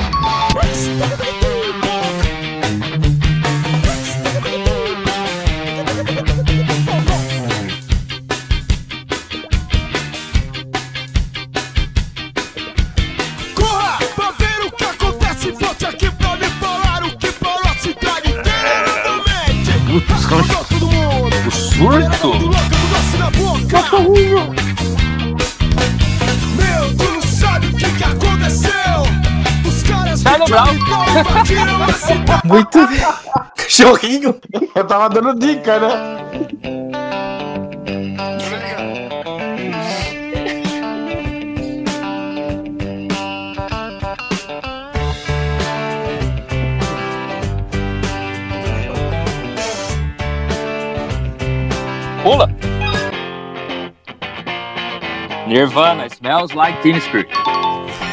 [33.76, 34.40] Cachorrinho.
[34.72, 35.88] Eu tava dando dica, né?
[52.22, 52.48] Pula.
[55.48, 57.28] Nirvana, Smells Like Teen Spirit.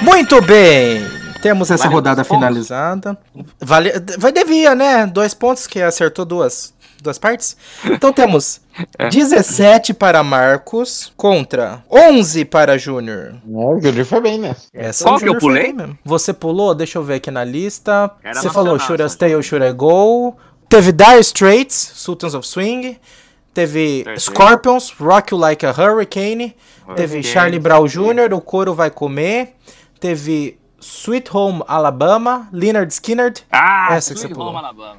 [0.02, 1.20] Muito bem!
[1.41, 3.17] Temos essa Vale rodada finalizada.
[3.60, 5.06] Vale, vai devia, né?
[5.08, 7.58] Dois pontos que acertou duas, duas partes.
[7.86, 8.62] Então temos
[8.97, 9.10] É.
[9.10, 13.36] 17 para Marcos contra 11 para Júnior.
[13.45, 14.56] Não, o Júlio foi bem, né?
[14.73, 15.63] Essa Qual o que eu Júnior foi pulei?
[15.63, 15.97] bem mesmo.
[16.06, 18.12] Você pulou, deixa eu ver aqui na lista.
[18.23, 19.13] Era Você nacional, falou Should I só.
[19.15, 20.36] Stay or Should I Go?
[20.69, 22.97] Teve Dire Straits, Sultans of Swing.
[23.54, 24.23] Teve Straits.
[24.23, 26.56] Scorpions, Rock You Like a Hurricane.
[26.95, 29.54] Teve Hurricane, Charlie Brown Jr., O Couro Vai Comer.
[29.99, 33.34] Teve Sweet Home Alabama, Leonard Skinner.
[33.52, 34.50] Ah, Essa que você Sweet pulou.
[34.50, 34.98] Home Alabama.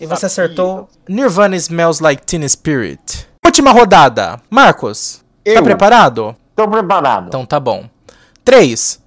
[0.00, 3.28] E você acertou Nirvana Smells Like Teen Spirit.
[3.44, 4.40] Última rodada.
[4.48, 5.62] Marcos, tá Eu.
[5.62, 6.34] preparado?
[6.56, 7.26] Tô preparado.
[7.28, 7.84] Então tá bom.
[8.44, 9.00] 3,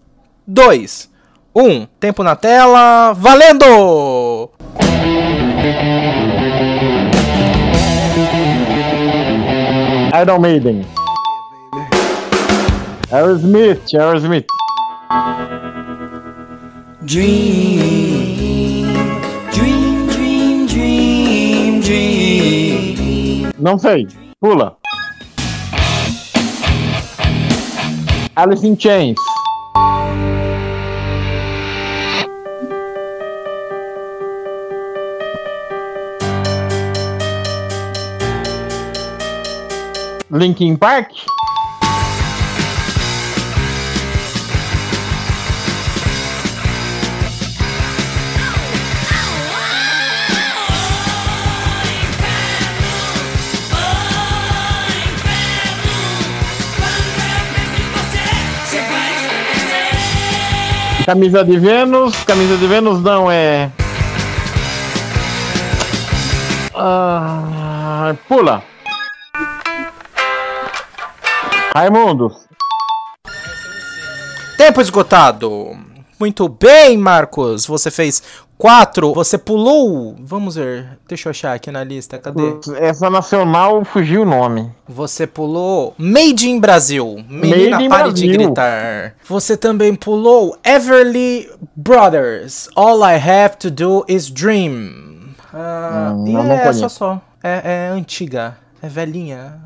[0.47, 1.09] 2,
[1.55, 1.85] 1.
[1.99, 3.13] Tempo na tela.
[3.13, 4.51] Valendo!
[10.21, 10.85] Iron Maiden.
[13.11, 14.45] Aerosmith, Aerosmith.
[23.59, 24.07] Não sei.
[24.39, 24.77] Pula.
[28.35, 29.17] Alice in Chains.
[40.31, 41.11] Linkin Park.
[61.05, 62.15] Camisa de Vênus.
[62.23, 63.69] Camisa de Vênus não é.
[66.73, 68.63] Ah, pula.
[71.75, 72.47] Raimundos.
[74.57, 75.77] Tempo esgotado.
[76.17, 77.65] Muito bem, Marcos.
[77.65, 78.23] Você fez
[78.57, 79.13] quatro.
[79.13, 80.15] Você pulou.
[80.19, 80.97] Vamos ver.
[81.07, 82.17] Deixa eu achar aqui na lista.
[82.17, 82.41] Cadê?
[82.79, 84.71] Essa nacional fugiu o nome.
[84.87, 87.15] Você pulou Made in Brasil.
[87.27, 88.45] Menina, Made in pare de Brasil.
[88.47, 89.15] gritar.
[89.27, 92.69] Você também pulou Everly Brothers.
[92.75, 95.11] All I have to do is dream.
[95.53, 97.21] Ah, Hum, e não, não é essa só.
[97.43, 98.57] É, é antiga.
[98.81, 99.59] É velhinha.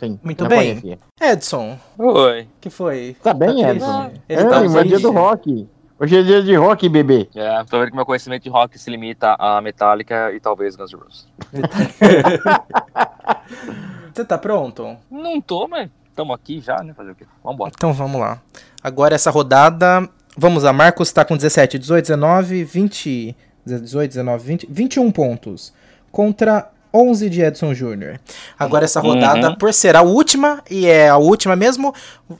[0.00, 0.80] Sim, Muito não bem.
[0.80, 0.98] conhecia.
[1.20, 2.48] Edson, Oi.
[2.60, 3.14] que foi?
[3.22, 3.70] Tá bem, triste?
[3.70, 4.10] Edson.
[4.28, 5.02] Ele é, tá é dia triste.
[5.02, 5.68] do rock.
[6.02, 7.28] Hoje é dia de rock, bebê.
[7.32, 10.92] É, tô vendo que meu conhecimento de rock se limita a Metallica e talvez Guns
[10.92, 11.28] N' Roses.
[14.12, 14.96] Você tá pronto?
[15.08, 16.92] Não tô, mas estamos aqui já, né?
[16.92, 17.24] Fazer o quê?
[17.44, 17.70] Vambora.
[17.72, 18.40] Então vamos lá.
[18.82, 20.08] Agora essa rodada.
[20.36, 23.36] Vamos lá, Marcos tá com 17, 18, 19, 20.
[23.64, 24.66] 18, 19, 20.
[24.68, 25.72] 21 pontos.
[26.10, 28.18] Contra 11 de Edson Júnior.
[28.58, 29.54] Agora essa rodada, Uhum.
[29.54, 31.94] por ser a última, e é a última mesmo,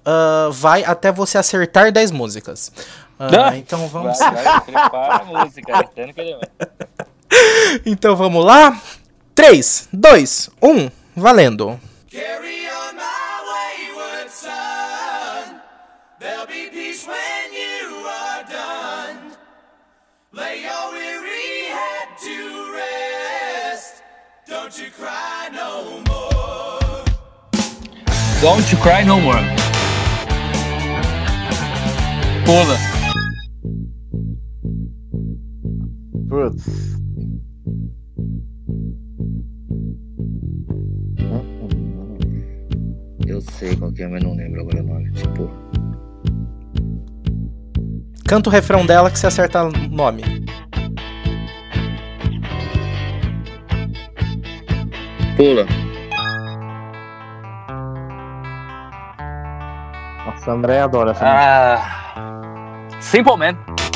[0.04, 2.72] ah, vai até você acertar 10 músicas.
[3.24, 4.18] Ah, Ah, então vamos.
[4.18, 5.78] Vai, vai, prepara a música.
[5.78, 6.68] entendo que ele vai.
[7.86, 8.76] Então vamos lá.
[9.34, 11.80] 3, 2, 1, valendo.
[12.10, 15.60] Carry on my wayward son.
[16.20, 19.32] There'll be peace when you are done.
[20.34, 24.02] Lay your weary head to rest.
[24.46, 27.04] Don't you cry no more.
[28.42, 29.40] Don't you cry no more.
[32.44, 32.76] Pula.
[36.32, 36.96] Putz.
[43.26, 45.12] Eu sei qual que é, mas não lembro agora o nome.
[45.12, 45.50] Tipo.
[48.26, 50.22] Canta o refrão dela que você acerta o nome.
[55.36, 55.66] Pula.
[60.24, 62.88] Nossa, a André adora essa Ah.
[63.00, 63.91] Simple Man.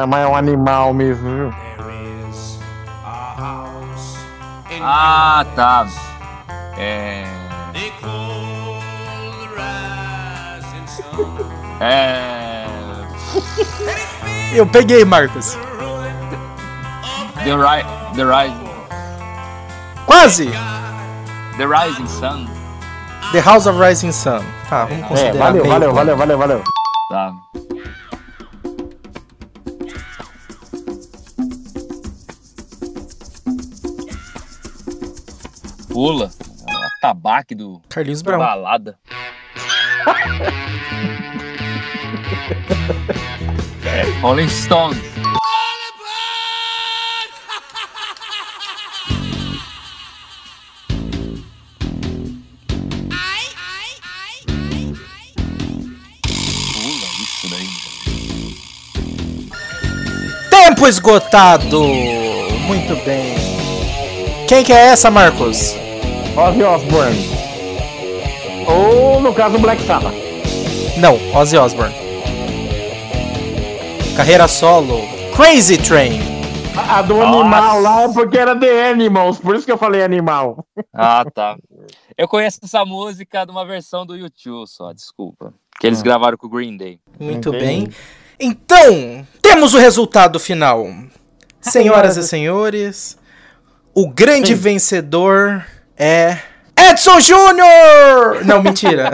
[0.00, 0.02] Música.
[0.02, 1.54] É, mas é um animal mesmo, viu?
[1.76, 2.58] There is
[3.04, 4.16] a house
[4.70, 5.86] in Ah, tá.
[6.76, 7.24] É.
[7.72, 8.80] They call
[9.40, 11.36] the rising sun.
[11.80, 12.66] É.
[14.54, 15.56] Eu peguei, Marcos.
[17.44, 17.84] The, ri
[18.16, 18.68] the Rising.
[20.06, 20.50] Quase!
[21.56, 22.48] The Rising Sun.
[23.32, 24.42] The House of Rising Sun.
[24.68, 25.38] Tá, vamos É, considerar.
[25.52, 25.94] valeu, valeu, ponto.
[25.96, 26.62] valeu, valeu, valeu.
[27.08, 27.32] Tá.
[36.00, 36.30] Pula.
[36.66, 38.38] A tabaque do Carlinhos Brown.
[38.38, 38.98] balada.
[44.22, 44.96] Rolling Stones.
[60.48, 61.84] Tempo esgotado!
[62.66, 63.34] Muito bem.
[64.48, 65.78] Quem que é essa, Marcos?
[66.36, 67.28] Ozzy Osbourne.
[68.66, 70.14] Ou, no caso, Black Sabbath.
[70.96, 71.94] Não, Ozzy Osbourne.
[74.16, 75.00] Carreira solo.
[75.34, 76.20] Crazy Train.
[76.76, 77.40] A a do Nossa.
[77.40, 80.64] animal lá é porque era The Animals, por isso que eu falei animal.
[80.94, 81.56] Ah, tá.
[82.16, 85.52] Eu conheço essa música de uma versão do YouTube só, desculpa.
[85.80, 87.00] Que eles gravaram com o Green Day.
[87.18, 87.64] Muito Entendi.
[87.64, 87.88] bem.
[88.38, 90.86] Então, temos o resultado final.
[91.60, 93.18] Senhoras e senhores,
[93.94, 95.64] o grande vencedor
[96.00, 96.38] é
[96.90, 98.44] Edson Júnior!
[98.44, 99.10] Não, mentira.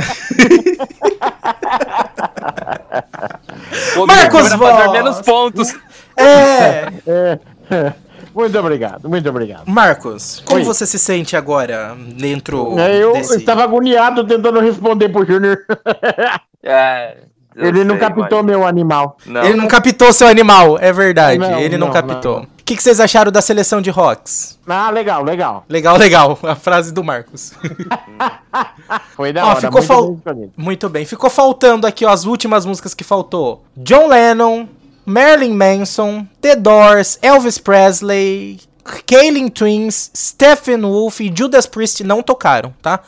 [4.06, 4.92] Marcos fazer Voss.
[4.92, 5.74] menos pontos.
[6.16, 7.38] É, É,
[8.34, 9.62] Muito obrigado, muito obrigado.
[9.66, 10.64] Marcos, como Oi.
[10.64, 13.38] você se sente agora dentro É, eu desse...
[13.38, 15.58] estava agoniado tentando responder pro Júnior.
[16.68, 17.18] É,
[17.54, 19.16] Ele não sei, captou mas- meu animal.
[19.24, 19.44] Não.
[19.44, 21.38] Ele não captou seu animal, é verdade.
[21.38, 22.44] Não, ele não, não, captou.
[22.66, 24.58] Que, que vocês acharam da seleção de rocks?
[24.66, 25.64] Ah, legal, legal.
[25.68, 26.38] Legal, legal.
[26.42, 27.52] A frase do Marcos.
[29.14, 29.60] Foi da Ó, hora.
[29.60, 29.86] ficou muito
[30.22, 30.52] fal- bem.
[30.56, 31.04] Muito bem.
[31.04, 33.64] Ficou faltando aqui ó, as últimas músicas que faltou.
[33.76, 34.66] John Lennon,
[35.04, 38.60] Marilyn Manson, The Doors, Elvis Presley,
[39.06, 43.00] Kaylin Twins, Stephen Wolf e Judas Priest não tocaram, tá?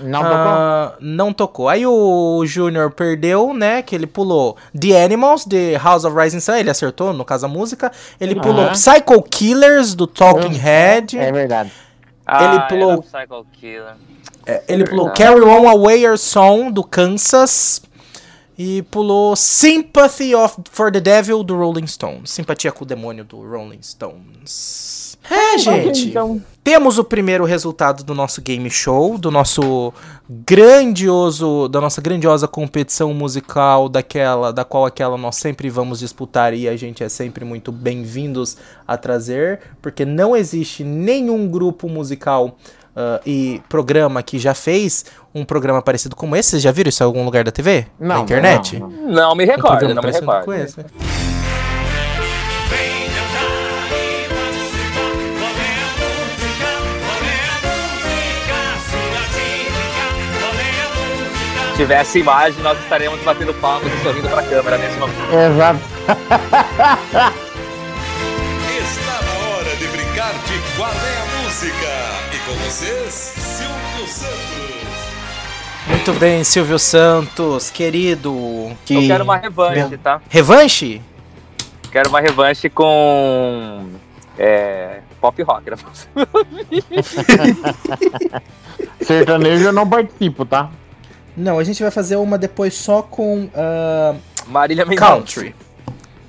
[0.00, 0.36] Não tocou?
[0.36, 1.68] Ah, não tocou.
[1.68, 3.82] Aí o Júnior perdeu, né?
[3.82, 7.48] Que ele pulou The Animals, The House of Rising Sun, ele acertou, no caso a
[7.48, 7.90] música.
[8.20, 8.70] Ele pulou.
[8.72, 11.18] Psycho Killers, do Talking Head.
[11.18, 11.72] É verdade.
[12.26, 13.94] Ah, ele pulou- era Psycho Killer.
[14.68, 15.22] Ele pulou verdade.
[15.22, 17.82] Carry On Away Your Song, do Kansas.
[18.58, 22.30] E pulou Sympathy of, for the Devil do Rolling Stones.
[22.30, 24.95] Simpatia com o demônio do Rolling Stones.
[25.30, 26.08] É, gente.
[26.08, 26.42] então.
[26.62, 29.92] Temos o primeiro resultado do nosso game show, do nosso
[30.28, 36.68] grandioso, da nossa grandiosa competição musical, daquela, da qual aquela nós sempre vamos disputar e
[36.68, 38.56] a gente é sempre muito bem-vindos
[38.86, 42.56] a trazer, porque não existe nenhum grupo musical
[42.96, 45.04] ah, e programa que já fez
[45.34, 46.50] um programa parecido como esse.
[46.50, 47.86] Vocês já viram isso em algum lugar da TV?
[48.00, 48.78] Não, Na internet?
[48.80, 51.35] não, Não me Um recordo, programa não me recordo.
[61.76, 65.18] Tivesse imagem, nós estaremos batendo palmas e sorrindo pra câmera nesse momento.
[65.32, 65.80] Exato.
[68.78, 71.92] Está na hora de brincar de Qual é a Música?
[72.32, 74.36] E com vocês, Silvio Santos.
[75.86, 78.32] Muito bem, Silvio Santos, querido.
[78.84, 78.94] Que...
[78.94, 80.20] Eu quero uma revanche, Meu- tá?
[80.28, 81.02] Revanche?
[81.92, 83.86] Quero uma revanche com.
[84.38, 85.76] É, pop rock, né?
[89.00, 90.68] Sertanejo eu não participo, tá?
[91.36, 94.14] Não, a gente vai fazer uma depois só com ah,
[94.46, 95.10] Marília Mendonça.
[95.10, 95.54] country.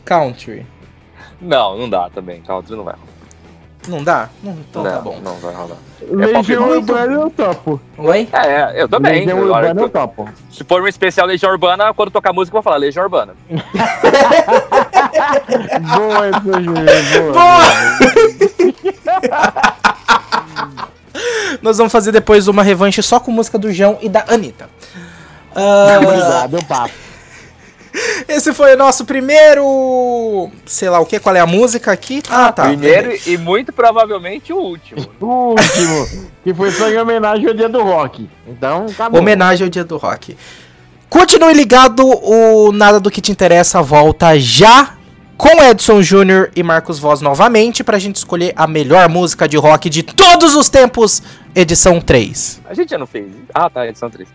[0.03, 0.65] Country.
[1.39, 2.41] Não, não dá também.
[2.41, 2.95] Country não vai.
[3.87, 4.29] Não dá?
[4.43, 5.19] Não, então não, tá bom.
[5.23, 5.77] Não vai rolar.
[6.09, 7.81] Legião pop Urbana eu topo.
[7.97, 8.27] Oi?
[8.33, 9.19] É, é, eu também.
[9.25, 10.29] Legião Urbana eu topo.
[10.51, 13.33] Se for um especial Legião Urbana, quando tocar música, eu vou falar Legião Urbana.
[15.95, 16.85] Boa, essa, Júlio.
[17.33, 17.61] Boa.
[21.61, 24.69] Nós vamos fazer depois uma revanche só com música do João e da Anitta.
[25.55, 27.07] Ah, Obrigado, eu passo.
[28.27, 30.49] esse foi o nosso primeiro.
[30.65, 32.21] Sei lá o que, qual é a música aqui?
[32.29, 32.65] Ah, tá.
[32.65, 35.05] Primeiro e muito provavelmente o último.
[35.19, 38.29] O último, que foi só em homenagem ao dia do rock.
[38.47, 39.19] Então, acabou.
[39.19, 40.37] Homenagem ao dia do rock.
[41.09, 44.97] Continue ligado, o Nada do que te interessa volta já
[45.37, 49.89] com Edson Júnior e Marcos Voz novamente pra gente escolher a melhor música de rock
[49.89, 51.21] de todos os tempos,
[51.57, 52.61] edição 3.
[52.65, 53.33] A gente já não fez.
[53.51, 54.29] Ah, tá, edição 3.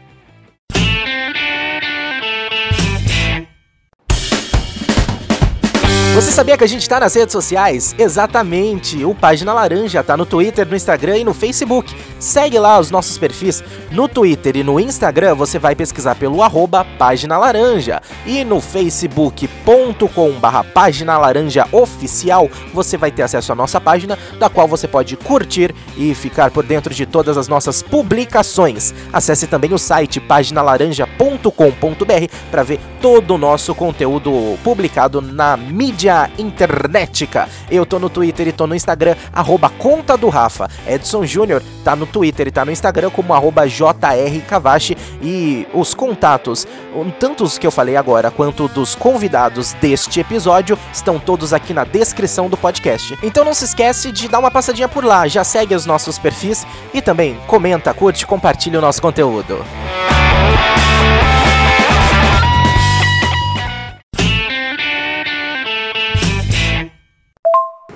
[6.15, 7.95] Você sabia que a gente tá nas redes sociais?
[7.99, 9.03] Exatamente!
[9.03, 11.97] O Página Laranja tá no Twitter, no Instagram e no Facebook.
[12.19, 13.65] Segue lá os nossos perfis.
[13.91, 18.03] No Twitter e no Instagram você vai pesquisar pelo arroba Página Laranja.
[18.27, 24.51] E no facebook.com barra Página Laranja Oficial você vai ter acesso à nossa página, da
[24.51, 28.93] qual você pode curtir e ficar por dentro de todas as nossas publicações.
[29.11, 36.02] Acesse também o site paginalaranja.com.br para ver todo o nosso conteúdo publicado na mídia
[36.39, 37.49] internetica.
[37.71, 40.69] Eu tô no Twitter e tô no Instagram, arroba conta do Rafa.
[40.87, 46.67] Edson Júnior tá no Twitter e tá no Instagram como arroba jrcavache e os contatos,
[46.95, 51.73] um, tanto os que eu falei agora quanto dos convidados deste episódio, estão todos aqui
[51.73, 53.19] na descrição do podcast.
[53.23, 56.67] Então não se esquece de dar uma passadinha por lá, já segue os nossos perfis
[56.93, 59.65] e também comenta, curte, compartilha o nosso conteúdo.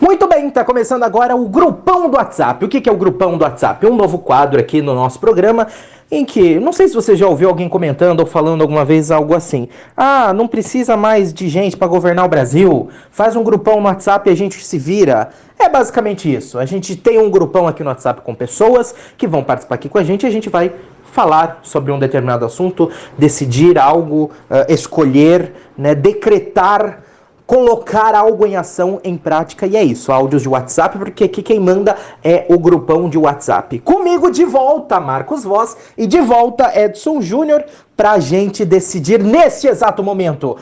[0.07, 2.65] Muito bem, tá começando agora o grupão do WhatsApp.
[2.65, 3.85] O que, é o grupão do WhatsApp?
[3.85, 5.67] Um novo quadro aqui no nosso programa
[6.09, 9.35] em que, não sei se você já ouviu alguém comentando ou falando alguma vez algo
[9.35, 9.69] assim.
[9.97, 12.89] Ah, não precisa mais de gente para governar o Brasil.
[13.11, 15.31] Faz um grupão no WhatsApp e a gente se vira.
[15.59, 16.57] É basicamente isso.
[16.57, 19.99] A gente tem um grupão aqui no WhatsApp com pessoas que vão participar aqui com
[19.99, 25.53] a gente e a gente vai falar sobre um determinado assunto, decidir algo, eh, escolher,
[25.77, 27.03] né, decretar
[27.47, 31.61] colocar algo em ação, em prática, e é isso, áudios de WhatsApp, porque aqui quem
[31.61, 33.79] manda é o grupão de WhatsApp.
[33.79, 37.65] Comigo de volta, Marcos Voz, e de volta, Edson Júnior,
[37.97, 40.57] pra gente decidir nesse exato momento.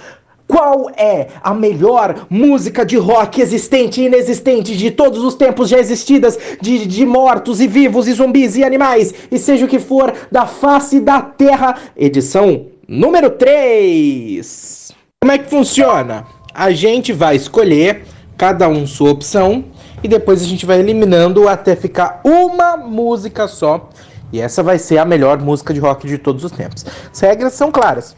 [0.47, 5.79] Qual é a melhor música de rock existente e inexistente de todos os tempos já
[5.79, 10.13] existidas, de, de mortos e vivos e zumbis e animais, e seja o que for,
[10.31, 11.77] da face da terra?
[11.97, 14.93] Edição número 3.
[15.23, 16.27] Como é que funciona?
[16.55, 18.05] A gente vai escolher
[18.37, 19.65] cada um sua opção
[20.03, 23.89] e depois a gente vai eliminando até ficar uma música só.
[24.33, 26.85] E essa vai ser a melhor música de rock de todos os tempos.
[27.13, 28.17] As regras são claras.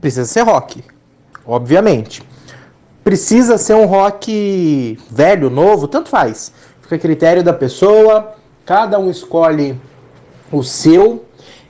[0.00, 0.82] Precisa ser rock,
[1.46, 2.22] obviamente.
[3.02, 6.52] Precisa ser um rock velho, novo, tanto faz.
[6.80, 9.78] Fica a critério da pessoa, cada um escolhe
[10.50, 11.24] o seu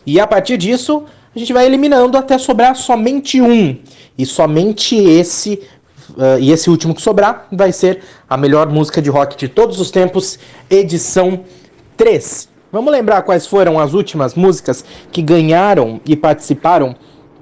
[0.06, 1.04] e a partir disso
[1.34, 3.76] a gente vai eliminando até sobrar somente um.
[4.16, 5.62] E somente esse
[6.10, 9.80] Uh, e esse último que sobrar vai ser a melhor música de rock de todos
[9.80, 10.38] os tempos,
[10.68, 11.40] edição
[11.96, 12.48] 3.
[12.70, 16.94] Vamos lembrar quais foram as últimas músicas que ganharam e participaram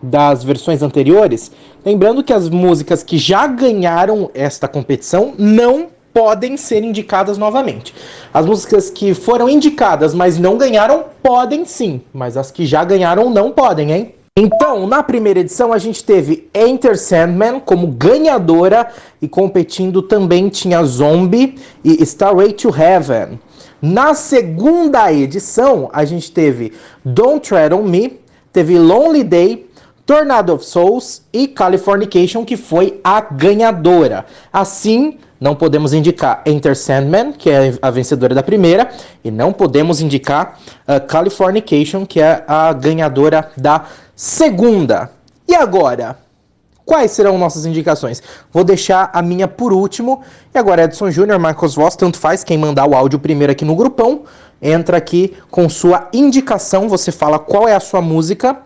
[0.03, 1.53] das versões anteriores,
[1.85, 7.95] lembrando que as músicas que já ganharam esta competição não podem ser indicadas novamente.
[8.35, 13.31] As músicas que foram indicadas, mas não ganharam, podem sim, mas as que já ganharam
[13.31, 14.15] não podem, hein?
[14.35, 18.89] Então, na primeira edição, a gente teve Enter Sandman como ganhadora
[19.21, 23.39] e competindo também tinha Zombie e Starway to Heaven.
[23.83, 26.73] Na segunda edição, a gente teve
[27.05, 28.21] Don't Tread on Me,
[28.51, 29.67] teve Lonely Day,
[30.13, 34.27] Tornado of Souls e Californication, que foi a ganhadora.
[34.53, 38.91] Assim, não podemos indicar Enter Sandman, que é a vencedora da primeira,
[39.25, 45.11] e não podemos indicar uh, Californication, que é a ganhadora da segunda.
[45.49, 46.19] E agora?
[46.85, 48.23] Quais serão nossas indicações?
[48.53, 50.21] Vou deixar a minha por último.
[50.55, 53.75] E agora, Edson Júnior, Marcos Voss, tanto faz quem mandar o áudio primeiro aqui no
[53.75, 54.25] grupão.
[54.61, 56.87] Entra aqui com sua indicação.
[56.87, 58.59] Você fala qual é a sua música,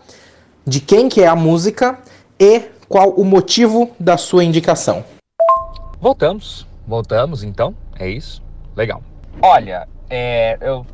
[0.67, 1.97] de quem que é a música
[2.37, 5.03] e qual o motivo da sua indicação.
[5.99, 8.43] Voltamos, voltamos então, é isso?
[8.75, 9.01] Legal.
[9.41, 10.85] Olha, é, eu,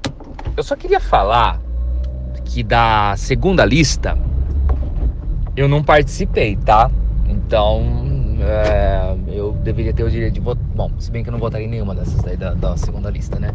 [0.55, 1.59] eu só queria falar
[2.45, 4.15] que da segunda lista
[5.57, 6.89] eu não participei, tá?
[7.27, 7.81] Então
[8.43, 10.63] é, eu deveria ter o direito de votar.
[10.75, 13.39] Bom, se bem que eu não votaria em nenhuma dessas aí da, da segunda lista,
[13.39, 13.51] né?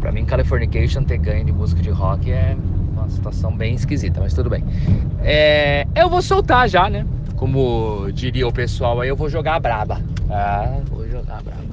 [0.00, 2.56] Pra mim, Californication ter ganho de música de rock é
[2.92, 4.62] uma situação bem esquisita, mas tudo bem.
[5.22, 7.06] É, eu vou soltar já, né?
[7.36, 10.00] Como diria o pessoal aí, eu vou jogar a braba.
[10.30, 11.68] Ah, vou jogar a braba.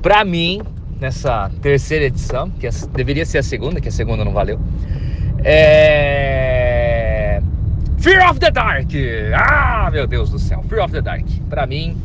[0.00, 0.62] Pra mim,
[1.00, 4.58] nessa terceira edição, que deveria ser a segunda, que a segunda não valeu,
[5.44, 6.61] é.
[8.02, 8.88] Fear of the Dark!
[9.32, 11.24] Ah, meu Deus do céu, Fear of the Dark.
[11.48, 11.96] Pra mim,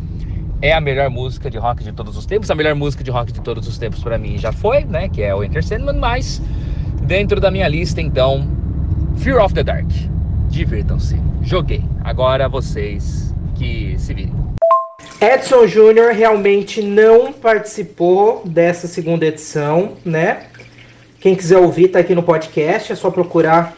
[0.62, 2.52] é a melhor música de rock de todos os tempos.
[2.52, 5.10] A melhor música de rock de todos os tempos para mim já foi, né?
[5.10, 6.40] Que é o Enter Sandman, mas
[7.02, 8.48] dentro da minha lista, então,
[9.18, 9.90] Fear of the Dark.
[10.50, 11.20] Divirtam-se.
[11.42, 11.84] Joguei.
[12.04, 14.36] Agora vocês que se virem.
[15.20, 20.44] Edson Júnior realmente não participou dessa segunda edição, né?
[21.20, 23.76] Quem quiser ouvir, tá aqui no podcast, é só procurar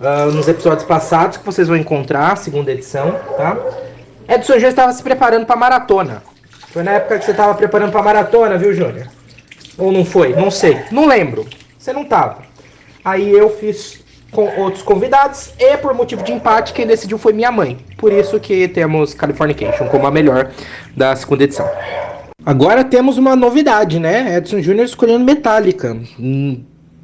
[0.00, 3.56] uh, nos episódios passados que vocês vão encontrar segunda edição, tá?
[4.28, 6.22] Edson Júnior estava se preparando para maratona.
[6.72, 9.06] Foi na época que você estava preparando para maratona, viu, Júnior?
[9.78, 10.34] Ou não foi?
[10.34, 10.78] Não sei.
[10.90, 11.46] Não lembro.
[11.78, 12.42] Você não tava.
[13.04, 17.52] Aí eu fiz com outros convidados e por motivo de empate quem decidiu foi minha
[17.52, 17.78] mãe.
[17.96, 20.50] Por isso que temos Californication como a melhor
[20.94, 21.68] da segunda edição.
[22.44, 24.36] Agora temos uma novidade, né?
[24.36, 25.96] Edson Júnior escolhendo Metallica.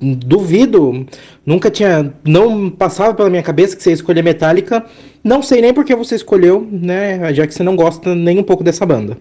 [0.02, 1.06] Duvido,
[1.46, 4.84] nunca tinha, não passava pela minha cabeça que você ia escolher Metallica.
[5.22, 7.32] Não sei nem por que você escolheu, né?
[7.32, 9.16] Já que você não gosta nem um pouco dessa banda.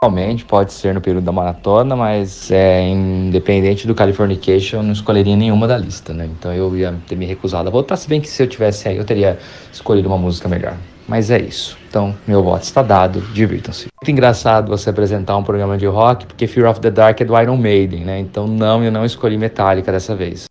[0.00, 5.36] Realmente pode ser no período da maratona, mas é, independente do Californication, eu não escolheria
[5.36, 6.26] nenhuma da lista, né?
[6.38, 8.96] Então eu ia ter me recusado a votar, se bem que se eu tivesse aí,
[8.96, 9.38] eu teria
[9.70, 10.76] escolhido uma música melhor.
[11.10, 11.76] Mas é isso.
[11.88, 13.88] Então, meu voto está dado, divirtam-se.
[14.00, 17.36] Muito engraçado você apresentar um programa de rock, porque Fear of the Dark é do
[17.36, 18.20] Iron Maiden, né?
[18.20, 20.44] Então não, eu não escolhi Metallica dessa vez.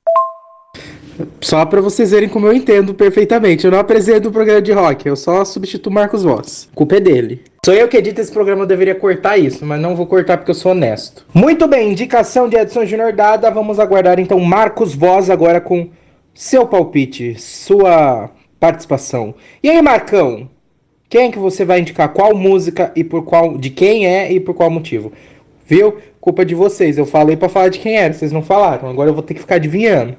[1.40, 3.64] Só para vocês verem como eu entendo perfeitamente.
[3.64, 6.68] Eu não apresento o programa de rock, eu só substituo Marcos Voss.
[6.76, 7.42] Culpa é dele.
[7.64, 10.52] Sou eu que edito esse programa, eu deveria cortar isso, mas não vou cortar porque
[10.52, 11.26] eu sou honesto.
[11.34, 13.50] Muito bem, indicação de Edson Júnior dada.
[13.50, 15.90] Vamos aguardar então Marcos Voz agora com
[16.34, 18.30] seu palpite, sua
[18.60, 19.34] participação.
[19.64, 20.50] E aí, Marcão?
[21.10, 22.10] Quem que você vai indicar?
[22.10, 23.58] Qual música e por qual.
[23.58, 25.12] De quem é e por qual motivo?
[25.66, 25.98] Viu?
[26.22, 26.98] Culpa de vocês.
[26.98, 28.90] Eu falei para falar de quem era, vocês não falaram.
[28.90, 30.18] Agora eu vou ter que ficar adivinhando.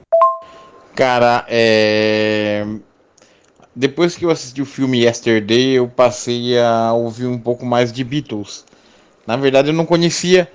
[0.95, 2.67] Cara, é.
[3.75, 8.03] Depois que eu assisti o filme Yesterday, eu passei a ouvir um pouco mais de
[8.03, 8.65] Beatles.
[9.27, 10.51] Na verdade, eu não conhecia,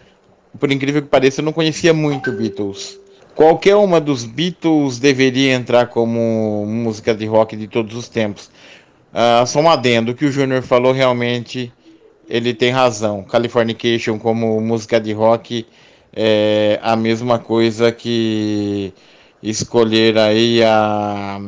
[0.60, 3.00] por incrível que pareça, eu não conhecia muito Beatles.
[3.36, 8.50] Qualquer uma dos Beatles deveria entrar como música de rock de todos os tempos.
[9.14, 11.72] Uh, só um adendo, o que o Júnior falou realmente,
[12.30, 13.24] ele tem razão.
[13.24, 15.66] Californication como música de rock
[16.16, 18.94] é a mesma coisa que
[19.44, 21.42] escolher aí a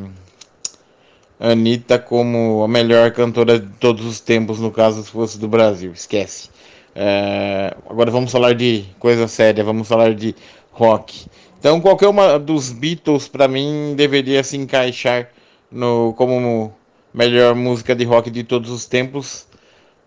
[1.40, 5.92] Anitta como a melhor cantora de todos os tempos, no caso se fosse do Brasil,
[5.92, 6.50] esquece.
[6.94, 10.34] É, agora vamos falar de coisa séria, vamos falar de
[10.70, 11.26] rock.
[11.58, 15.30] Então qualquer uma dos Beatles para mim deveria se encaixar
[15.70, 16.72] no como
[17.12, 19.46] melhor música de rock de todos os tempos,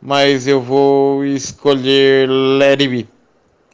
[0.02, 3.08] mas eu vou escolher Let It Be,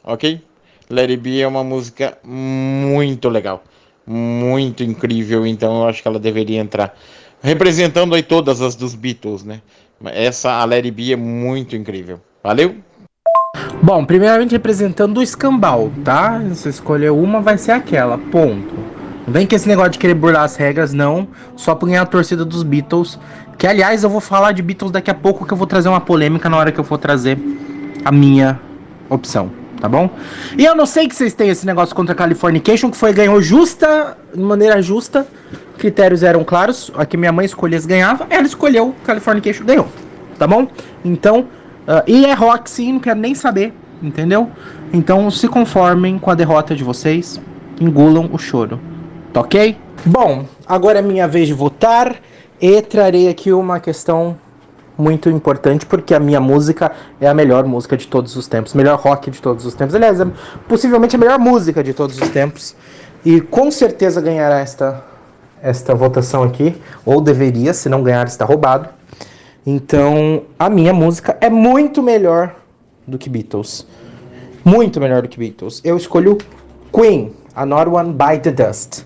[0.03, 0.41] ok?
[0.89, 3.63] Let It Be é uma música muito legal
[4.07, 6.97] muito incrível, então eu acho que ela deveria entrar.
[7.41, 9.61] Representando aí todas as dos Beatles, né?
[10.05, 12.21] Essa, a Larry B, é muito incrível.
[12.41, 12.77] Valeu?
[13.81, 16.41] Bom, primeiramente representando o escambau, tá?
[16.53, 18.73] Se escolher uma, vai ser aquela, ponto.
[19.25, 21.27] Não vem com esse negócio de querer burlar as regras, não.
[21.55, 23.19] Só por ganhar a torcida dos Beatles.
[23.57, 25.99] Que, aliás, eu vou falar de Beatles daqui a pouco, que eu vou trazer uma
[25.99, 27.37] polêmica na hora que eu for trazer
[28.05, 28.59] a minha
[29.09, 29.51] opção,
[29.81, 30.09] tá bom?
[30.57, 33.41] E eu não sei que vocês têm esse negócio contra a Californication, que foi ganhou
[33.41, 35.27] justa, de maneira justa.
[35.77, 36.91] Critérios eram claros.
[36.95, 39.87] Aqui minha mãe escolhia ganhava, ela escolheu Californication, ganhou.
[40.37, 40.67] Tá bom?
[41.03, 41.47] Então,
[41.87, 44.49] uh, e é rock sim, não quero nem saber, entendeu?
[44.91, 47.39] Então se conformem com a derrota de vocês,
[47.79, 48.79] engulam o choro.
[49.33, 49.77] Tá ok?
[50.05, 52.15] Bom, agora é minha vez de votar
[52.61, 54.37] e trarei aqui uma questão
[54.97, 58.97] muito importante porque a minha música é a melhor música de todos os tempos, melhor
[58.97, 59.93] rock de todos os tempos.
[59.93, 60.27] Aliás, é
[60.67, 62.75] possivelmente a melhor música de todos os tempos
[63.23, 65.03] e com certeza ganhará esta
[65.61, 66.75] esta votação aqui,
[67.05, 68.89] ou deveria, se não ganhar está roubado.
[69.69, 72.55] Então, a minha música é muito melhor
[73.05, 73.85] do que Beatles.
[74.63, 75.81] Muito melhor do que Beatles.
[75.83, 76.37] Eu escolho
[76.93, 79.01] Queen, Another One by the Dust.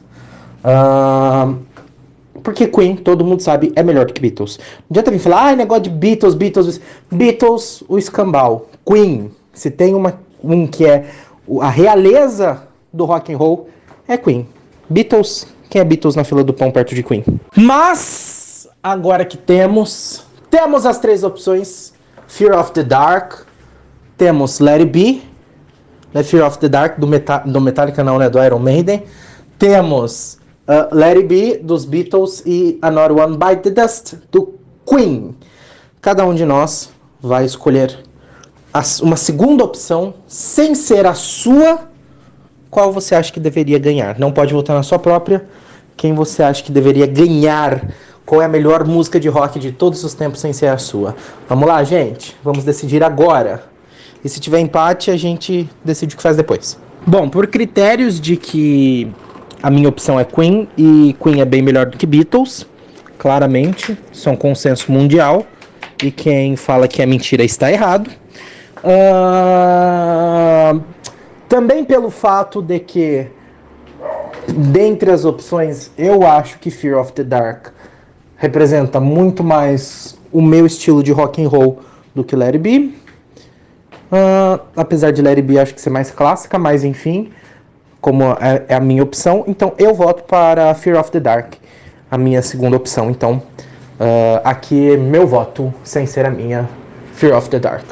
[0.63, 1.57] Uh,
[2.43, 4.59] porque Queen, todo mundo sabe, é melhor do que Beatles.
[4.81, 6.79] Não adianta vir falar, ah, negócio de Beatles, Beatles.
[7.11, 8.67] Beatles, o escambau.
[8.85, 11.09] Queen, se tem uma, um que é
[11.59, 13.67] a realeza do rock and roll,
[14.07, 14.47] é Queen.
[14.87, 17.23] Beatles, quem é Beatles na fila do pão perto de Queen?
[17.55, 21.93] Mas, agora que temos, temos as três opções.
[22.27, 23.45] Fear of the Dark,
[24.17, 25.23] temos Let It Be,
[26.13, 29.03] né, Fear of the Dark do, Meta do Metallica, não, né, do Iron Maiden.
[29.57, 30.37] Temos
[30.67, 34.53] uh, Let It Be dos Beatles e Another One by the Dust do
[34.85, 35.35] Queen.
[36.01, 36.89] Cada um de nós
[37.21, 37.99] vai escolher
[39.01, 41.89] uma segunda opção sem ser a sua.
[42.69, 44.17] Qual você acha que deveria ganhar?
[44.17, 45.45] Não pode votar na sua própria.
[45.97, 47.91] Quem você acha que deveria ganhar?
[48.31, 51.17] Qual é a melhor música de rock de todos os tempos sem ser a sua?
[51.49, 52.33] Vamos lá, gente.
[52.41, 53.65] Vamos decidir agora.
[54.23, 56.79] E se tiver empate, a gente decide o que faz depois.
[57.05, 59.11] Bom, por critérios de que
[59.61, 62.65] a minha opção é Queen e Queen é bem melhor do que Beatles,
[63.17, 65.45] claramente, isso é um consenso mundial
[66.01, 68.09] e quem fala que é mentira está errado.
[68.77, 70.81] Uh,
[71.49, 73.27] também pelo fato de que,
[74.47, 77.80] dentre as opções, eu acho que Fear of the Dark
[78.41, 81.79] representa muito mais o meu estilo de rock and roll
[82.15, 82.97] do que It Be.
[84.11, 87.31] Uh, apesar de It Be acho que ser mais clássica, mas enfim,
[88.01, 91.53] como é, é, a minha opção, então eu voto para Fear of the Dark,
[92.09, 93.11] a minha segunda opção.
[93.11, 93.43] Então
[93.99, 96.67] uh, aqui meu voto, sem ser a minha,
[97.13, 97.85] Fear of the Dark.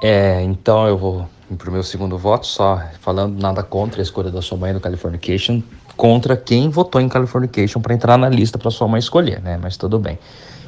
[0.00, 1.26] É, então eu vou
[1.58, 5.60] pro meu segundo voto, só falando nada contra a escolha da sua mãe no Californication,
[5.96, 9.58] contra quem votou em Californication para entrar na lista para sua mãe escolher, né?
[9.60, 10.18] Mas tudo bem.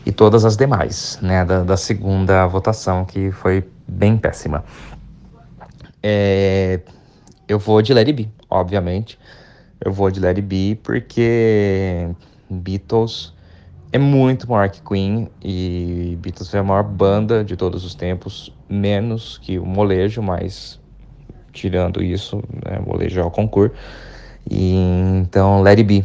[0.06, 1.44] E todas as demais, né?
[1.44, 4.64] Da, da segunda votação, que foi bem péssima.
[6.02, 6.80] É,
[7.48, 9.18] eu vou de It Be, obviamente.
[9.84, 12.08] Eu vou de It Be porque
[12.50, 13.32] Beatles
[13.92, 18.52] é muito maior que Queen e Beatles é a maior banda de todos os tempos,
[18.68, 20.80] menos que o Molejo, mas
[21.52, 23.74] tirando isso, né, Molejo é o concurso.
[24.50, 24.74] E,
[25.20, 26.04] então, Let It Be,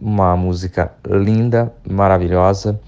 [0.00, 2.80] uma música linda, maravilhosa,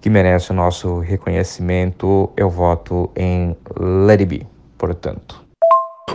[0.00, 2.30] que merece o nosso reconhecimento.
[2.36, 5.44] Eu voto em Let It Be, portanto.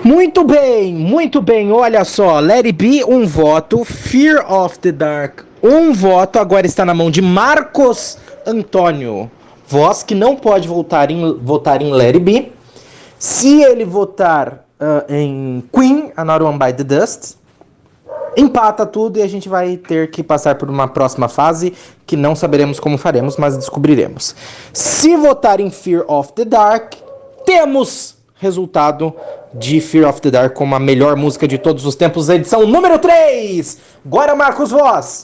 [0.04, 1.72] Muito bem, muito bem.
[1.72, 3.84] Olha só, Let It Be, um voto.
[3.84, 6.40] Fear of the Dark, um voto.
[6.40, 9.30] Agora está na mão de Marcos Antônio.
[9.68, 12.52] Voz que não pode votar em, votar em Let It Be.
[13.18, 17.36] Se ele votar uh, em Queen, Another One by the Dust,
[18.38, 21.74] empata tudo e a gente vai ter que passar por uma próxima fase
[22.06, 24.36] que não saberemos como faremos, mas descobriremos.
[24.74, 26.94] Se votar em Fear of the Dark,
[27.46, 29.14] temos resultado
[29.54, 33.00] de Fear of the Dark como a melhor música de todos os tempos, edição número
[33.00, 33.78] 3.
[34.06, 35.24] Agora, Marcos Voz,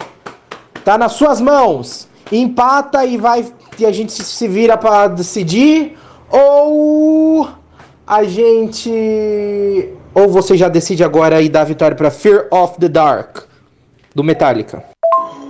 [0.83, 2.07] tá nas suas mãos.
[2.31, 3.45] Empata e vai
[3.77, 5.97] e a gente se vira para decidir
[6.29, 7.47] ou
[8.07, 12.87] a gente ou você já decide agora e dá a vitória para Fear of the
[12.87, 13.39] Dark
[14.13, 14.83] do Metallica?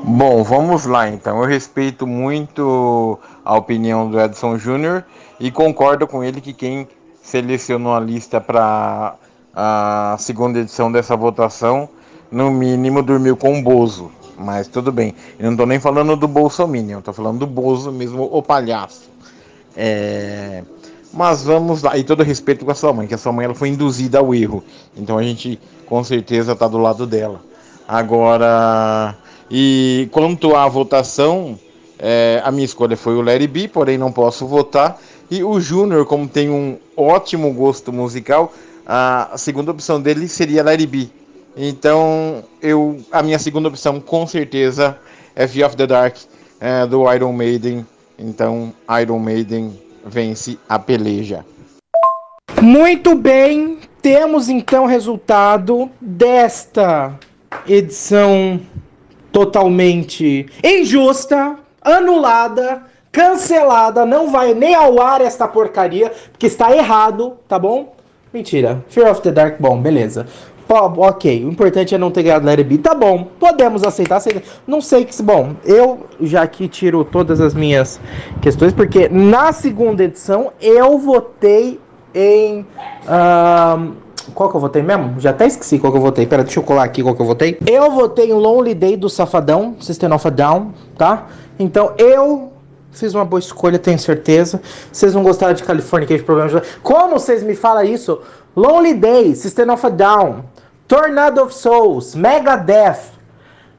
[0.04, 1.42] Bom, vamos lá então.
[1.42, 5.06] Eu respeito muito a opinião do Edson Júnior
[5.40, 6.88] e concordo com ele que quem
[7.22, 9.16] selecionou a lista para
[9.54, 11.90] a segunda edição dessa votação,
[12.32, 14.12] no mínimo dormiu com o Bozo.
[14.38, 15.16] Mas tudo bem.
[15.40, 19.10] Eu não estou nem falando do Bolsonaro, estou falando do Bozo mesmo, o palhaço.
[19.76, 20.64] É...
[21.16, 23.56] Mas vamos lá, e todo respeito com a sua mãe, que a sua mãe ela
[23.56, 24.62] foi induzida ao erro.
[24.98, 27.40] Então a gente com certeza está do lado dela.
[27.88, 29.16] Agora,
[29.50, 31.58] e quanto à votação,
[31.98, 35.00] é, a minha escolha foi o Larry B, porém não posso votar.
[35.32, 38.52] E o Júnior, como tem um ótimo gosto musical,
[38.86, 41.10] a segunda opção dele seria Larry B.
[41.56, 44.98] Então, eu, a minha segunda opção, com certeza,
[45.34, 46.18] é Fear of the Dark,
[46.60, 47.88] é, do Iron Maiden.
[48.20, 51.46] Então, Iron Maiden vence a peleja.
[52.62, 57.18] Muito bem, temos então o resultado desta
[57.68, 58.60] edição
[59.32, 67.58] totalmente injusta, anulada, cancelada, não vai nem ao ar esta porcaria, porque está errado, tá
[67.58, 67.96] bom?
[68.34, 68.84] Mentira.
[68.90, 70.28] Fear of the Dark, bom, beleza.
[70.68, 72.78] Pô, ok, o importante é não ter ganhado Larry B.
[72.80, 74.42] Tá bom, podemos aceitar, aceitar.
[74.66, 75.22] Não sei que.
[75.22, 78.00] Bom, eu já aqui tiro todas as minhas
[78.42, 81.80] questões, porque na segunda edição eu votei
[82.14, 82.66] em.
[84.34, 85.20] qual que eu votei mesmo?
[85.20, 86.26] Já até esqueci qual que eu votei.
[86.26, 87.58] Pera, deixa eu colar aqui qual que eu votei.
[87.68, 91.28] Eu votei em Lonely Day do Safadão, System of a Down, tá?
[91.60, 92.52] Então eu
[92.92, 94.62] fiz uma boa escolha, tenho certeza.
[94.92, 96.54] Vocês não gostaram de California Problemas?
[96.54, 98.20] de- Como vocês me falam isso?
[98.56, 100.36] Lonely Day, System of a Down,
[100.88, 103.16] Tornado of Souls, Megadeth,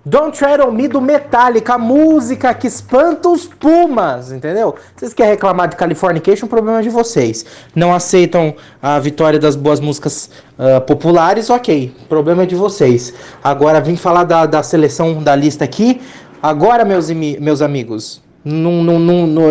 [0.05, 4.75] Don't Tread on Me do Metallica, a música que espanta os pumas, entendeu?
[4.95, 7.45] Vocês querem reclamar de Californication, o problema é de vocês.
[7.75, 13.13] Não aceitam a vitória das boas músicas ah, populares, ok, problema é de vocês.
[13.43, 16.01] Agora vim falar da, da seleção da lista aqui.
[16.41, 18.23] Agora, meus, meus amigos,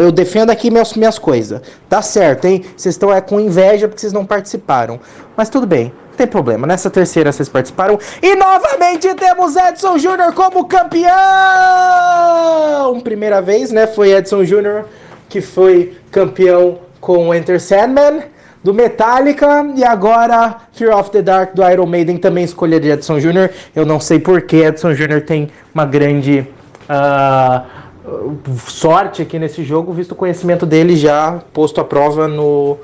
[0.02, 1.62] eu defendo aqui meus, minhas coisas.
[1.90, 2.64] Tá certo, hein?
[2.78, 5.00] Vocês estão é, com inveja porque vocês não participaram.
[5.36, 6.66] Mas tudo bem, não tem problema.
[6.66, 8.00] Nessa terceira vocês participaram.
[8.22, 11.12] E novamente temos Edson Júnior como campeão!
[13.02, 13.86] Primeira vez, né?
[13.86, 14.86] Foi Edson Júnior
[15.28, 18.24] que foi campeão com Enter Sandman
[18.64, 23.50] do Metallica e agora Fear of the Dark do Iron Maiden também escolheria Edson Júnior.
[23.76, 26.48] Eu não sei por que Edson Júnior tem uma grande
[26.88, 27.66] ah,
[28.68, 32.78] sorte aqui nesse jogo, visto o conhecimento dele já posto à prova no,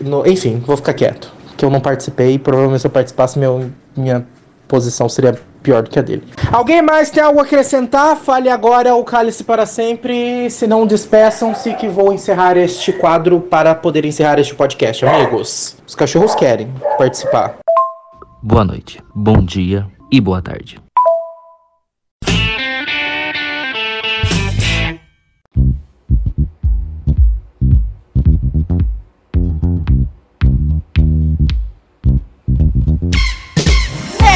[0.00, 1.32] no- Enfim, vou ficar quieto.
[1.56, 4.26] Que eu não participei, provavelmente se eu participasse, meu, minha
[4.66, 6.22] posição seria pior do que a dele.
[6.50, 8.16] Alguém mais tem algo a acrescentar?
[8.16, 10.48] Fale agora ou cale-se para sempre.
[10.48, 15.76] Se não, despeçam-se que vou encerrar este quadro para poder encerrar este podcast, amigos.
[15.86, 17.58] Os cachorros querem participar.
[18.42, 20.78] Boa noite, bom dia e boa tarde.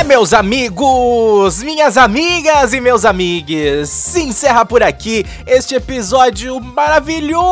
[0.04, 7.42] Meus amigos, minhas amigas e meus amigues, se encerra por aqui este episódio maravilhoso,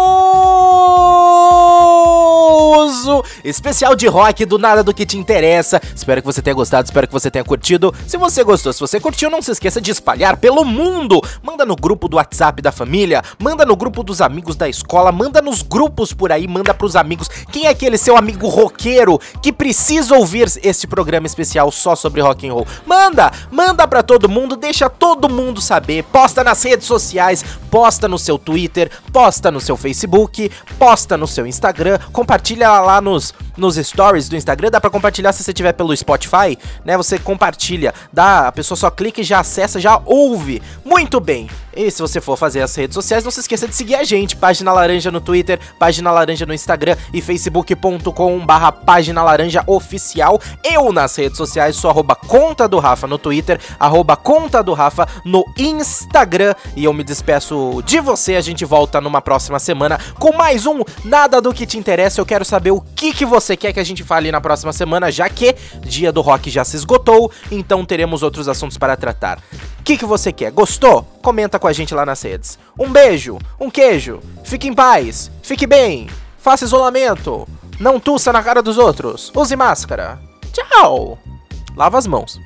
[3.43, 5.81] especial de rock do Nada do que te interessa.
[5.95, 7.95] Espero que você tenha gostado, espero que você tenha curtido.
[8.07, 11.23] Se você gostou, se você curtiu, não se esqueça de espalhar pelo mundo.
[11.43, 15.41] Manda no grupo do WhatsApp da família, manda no grupo dos amigos da escola, manda
[15.41, 17.29] nos grupos por aí, manda pros amigos.
[17.51, 22.42] Quem é aquele seu amigo roqueiro que precisa ouvir este programa especial só sobre rock
[22.49, 22.67] and roll?
[22.87, 26.05] Manda, manda pra todo mundo, deixa todo mundo saber.
[26.05, 31.47] Posta nas redes sociais, posta no seu Twitter, posta no seu Facebook, posta no seu
[31.47, 35.97] Instagram, compartilha lá nos nos stories do Instagram, dá pra compartilhar se você tiver pelo
[35.97, 36.97] Spotify, né?
[36.97, 40.63] Você compartilha, dá, a pessoa só clica e já acessa, já ouve.
[40.85, 41.49] Muito bem.
[41.75, 44.37] E se você for fazer as redes sociais, não se esqueça de seguir a gente,
[44.37, 50.39] página laranja no Twitter, página laranja no Instagram e facebook.com/barra página laranja oficial.
[50.63, 55.09] Eu nas redes sociais sou arroba conta do Rafa no Twitter, arroba conta do Rafa
[55.25, 58.37] no Instagram e eu me despeço de você.
[58.37, 62.21] A gente volta numa próxima semana com mais um Nada do que te interessa.
[62.21, 65.11] Eu quero saber o que que você quer que a gente fale na próxima semana,
[65.11, 69.39] já que dia do rock já se esgotou, então teremos outros assuntos para tratar.
[69.79, 70.51] O que que você quer?
[70.51, 71.03] Gostou?
[71.21, 72.59] Comenta com a gente lá nas redes.
[72.79, 74.21] Um beijo, um queijo.
[74.43, 77.47] Fique em paz, fique bem, faça isolamento,
[77.79, 80.19] não tussa na cara dos outros, use máscara.
[80.53, 81.19] Tchau.
[81.77, 82.41] Lava as mãos.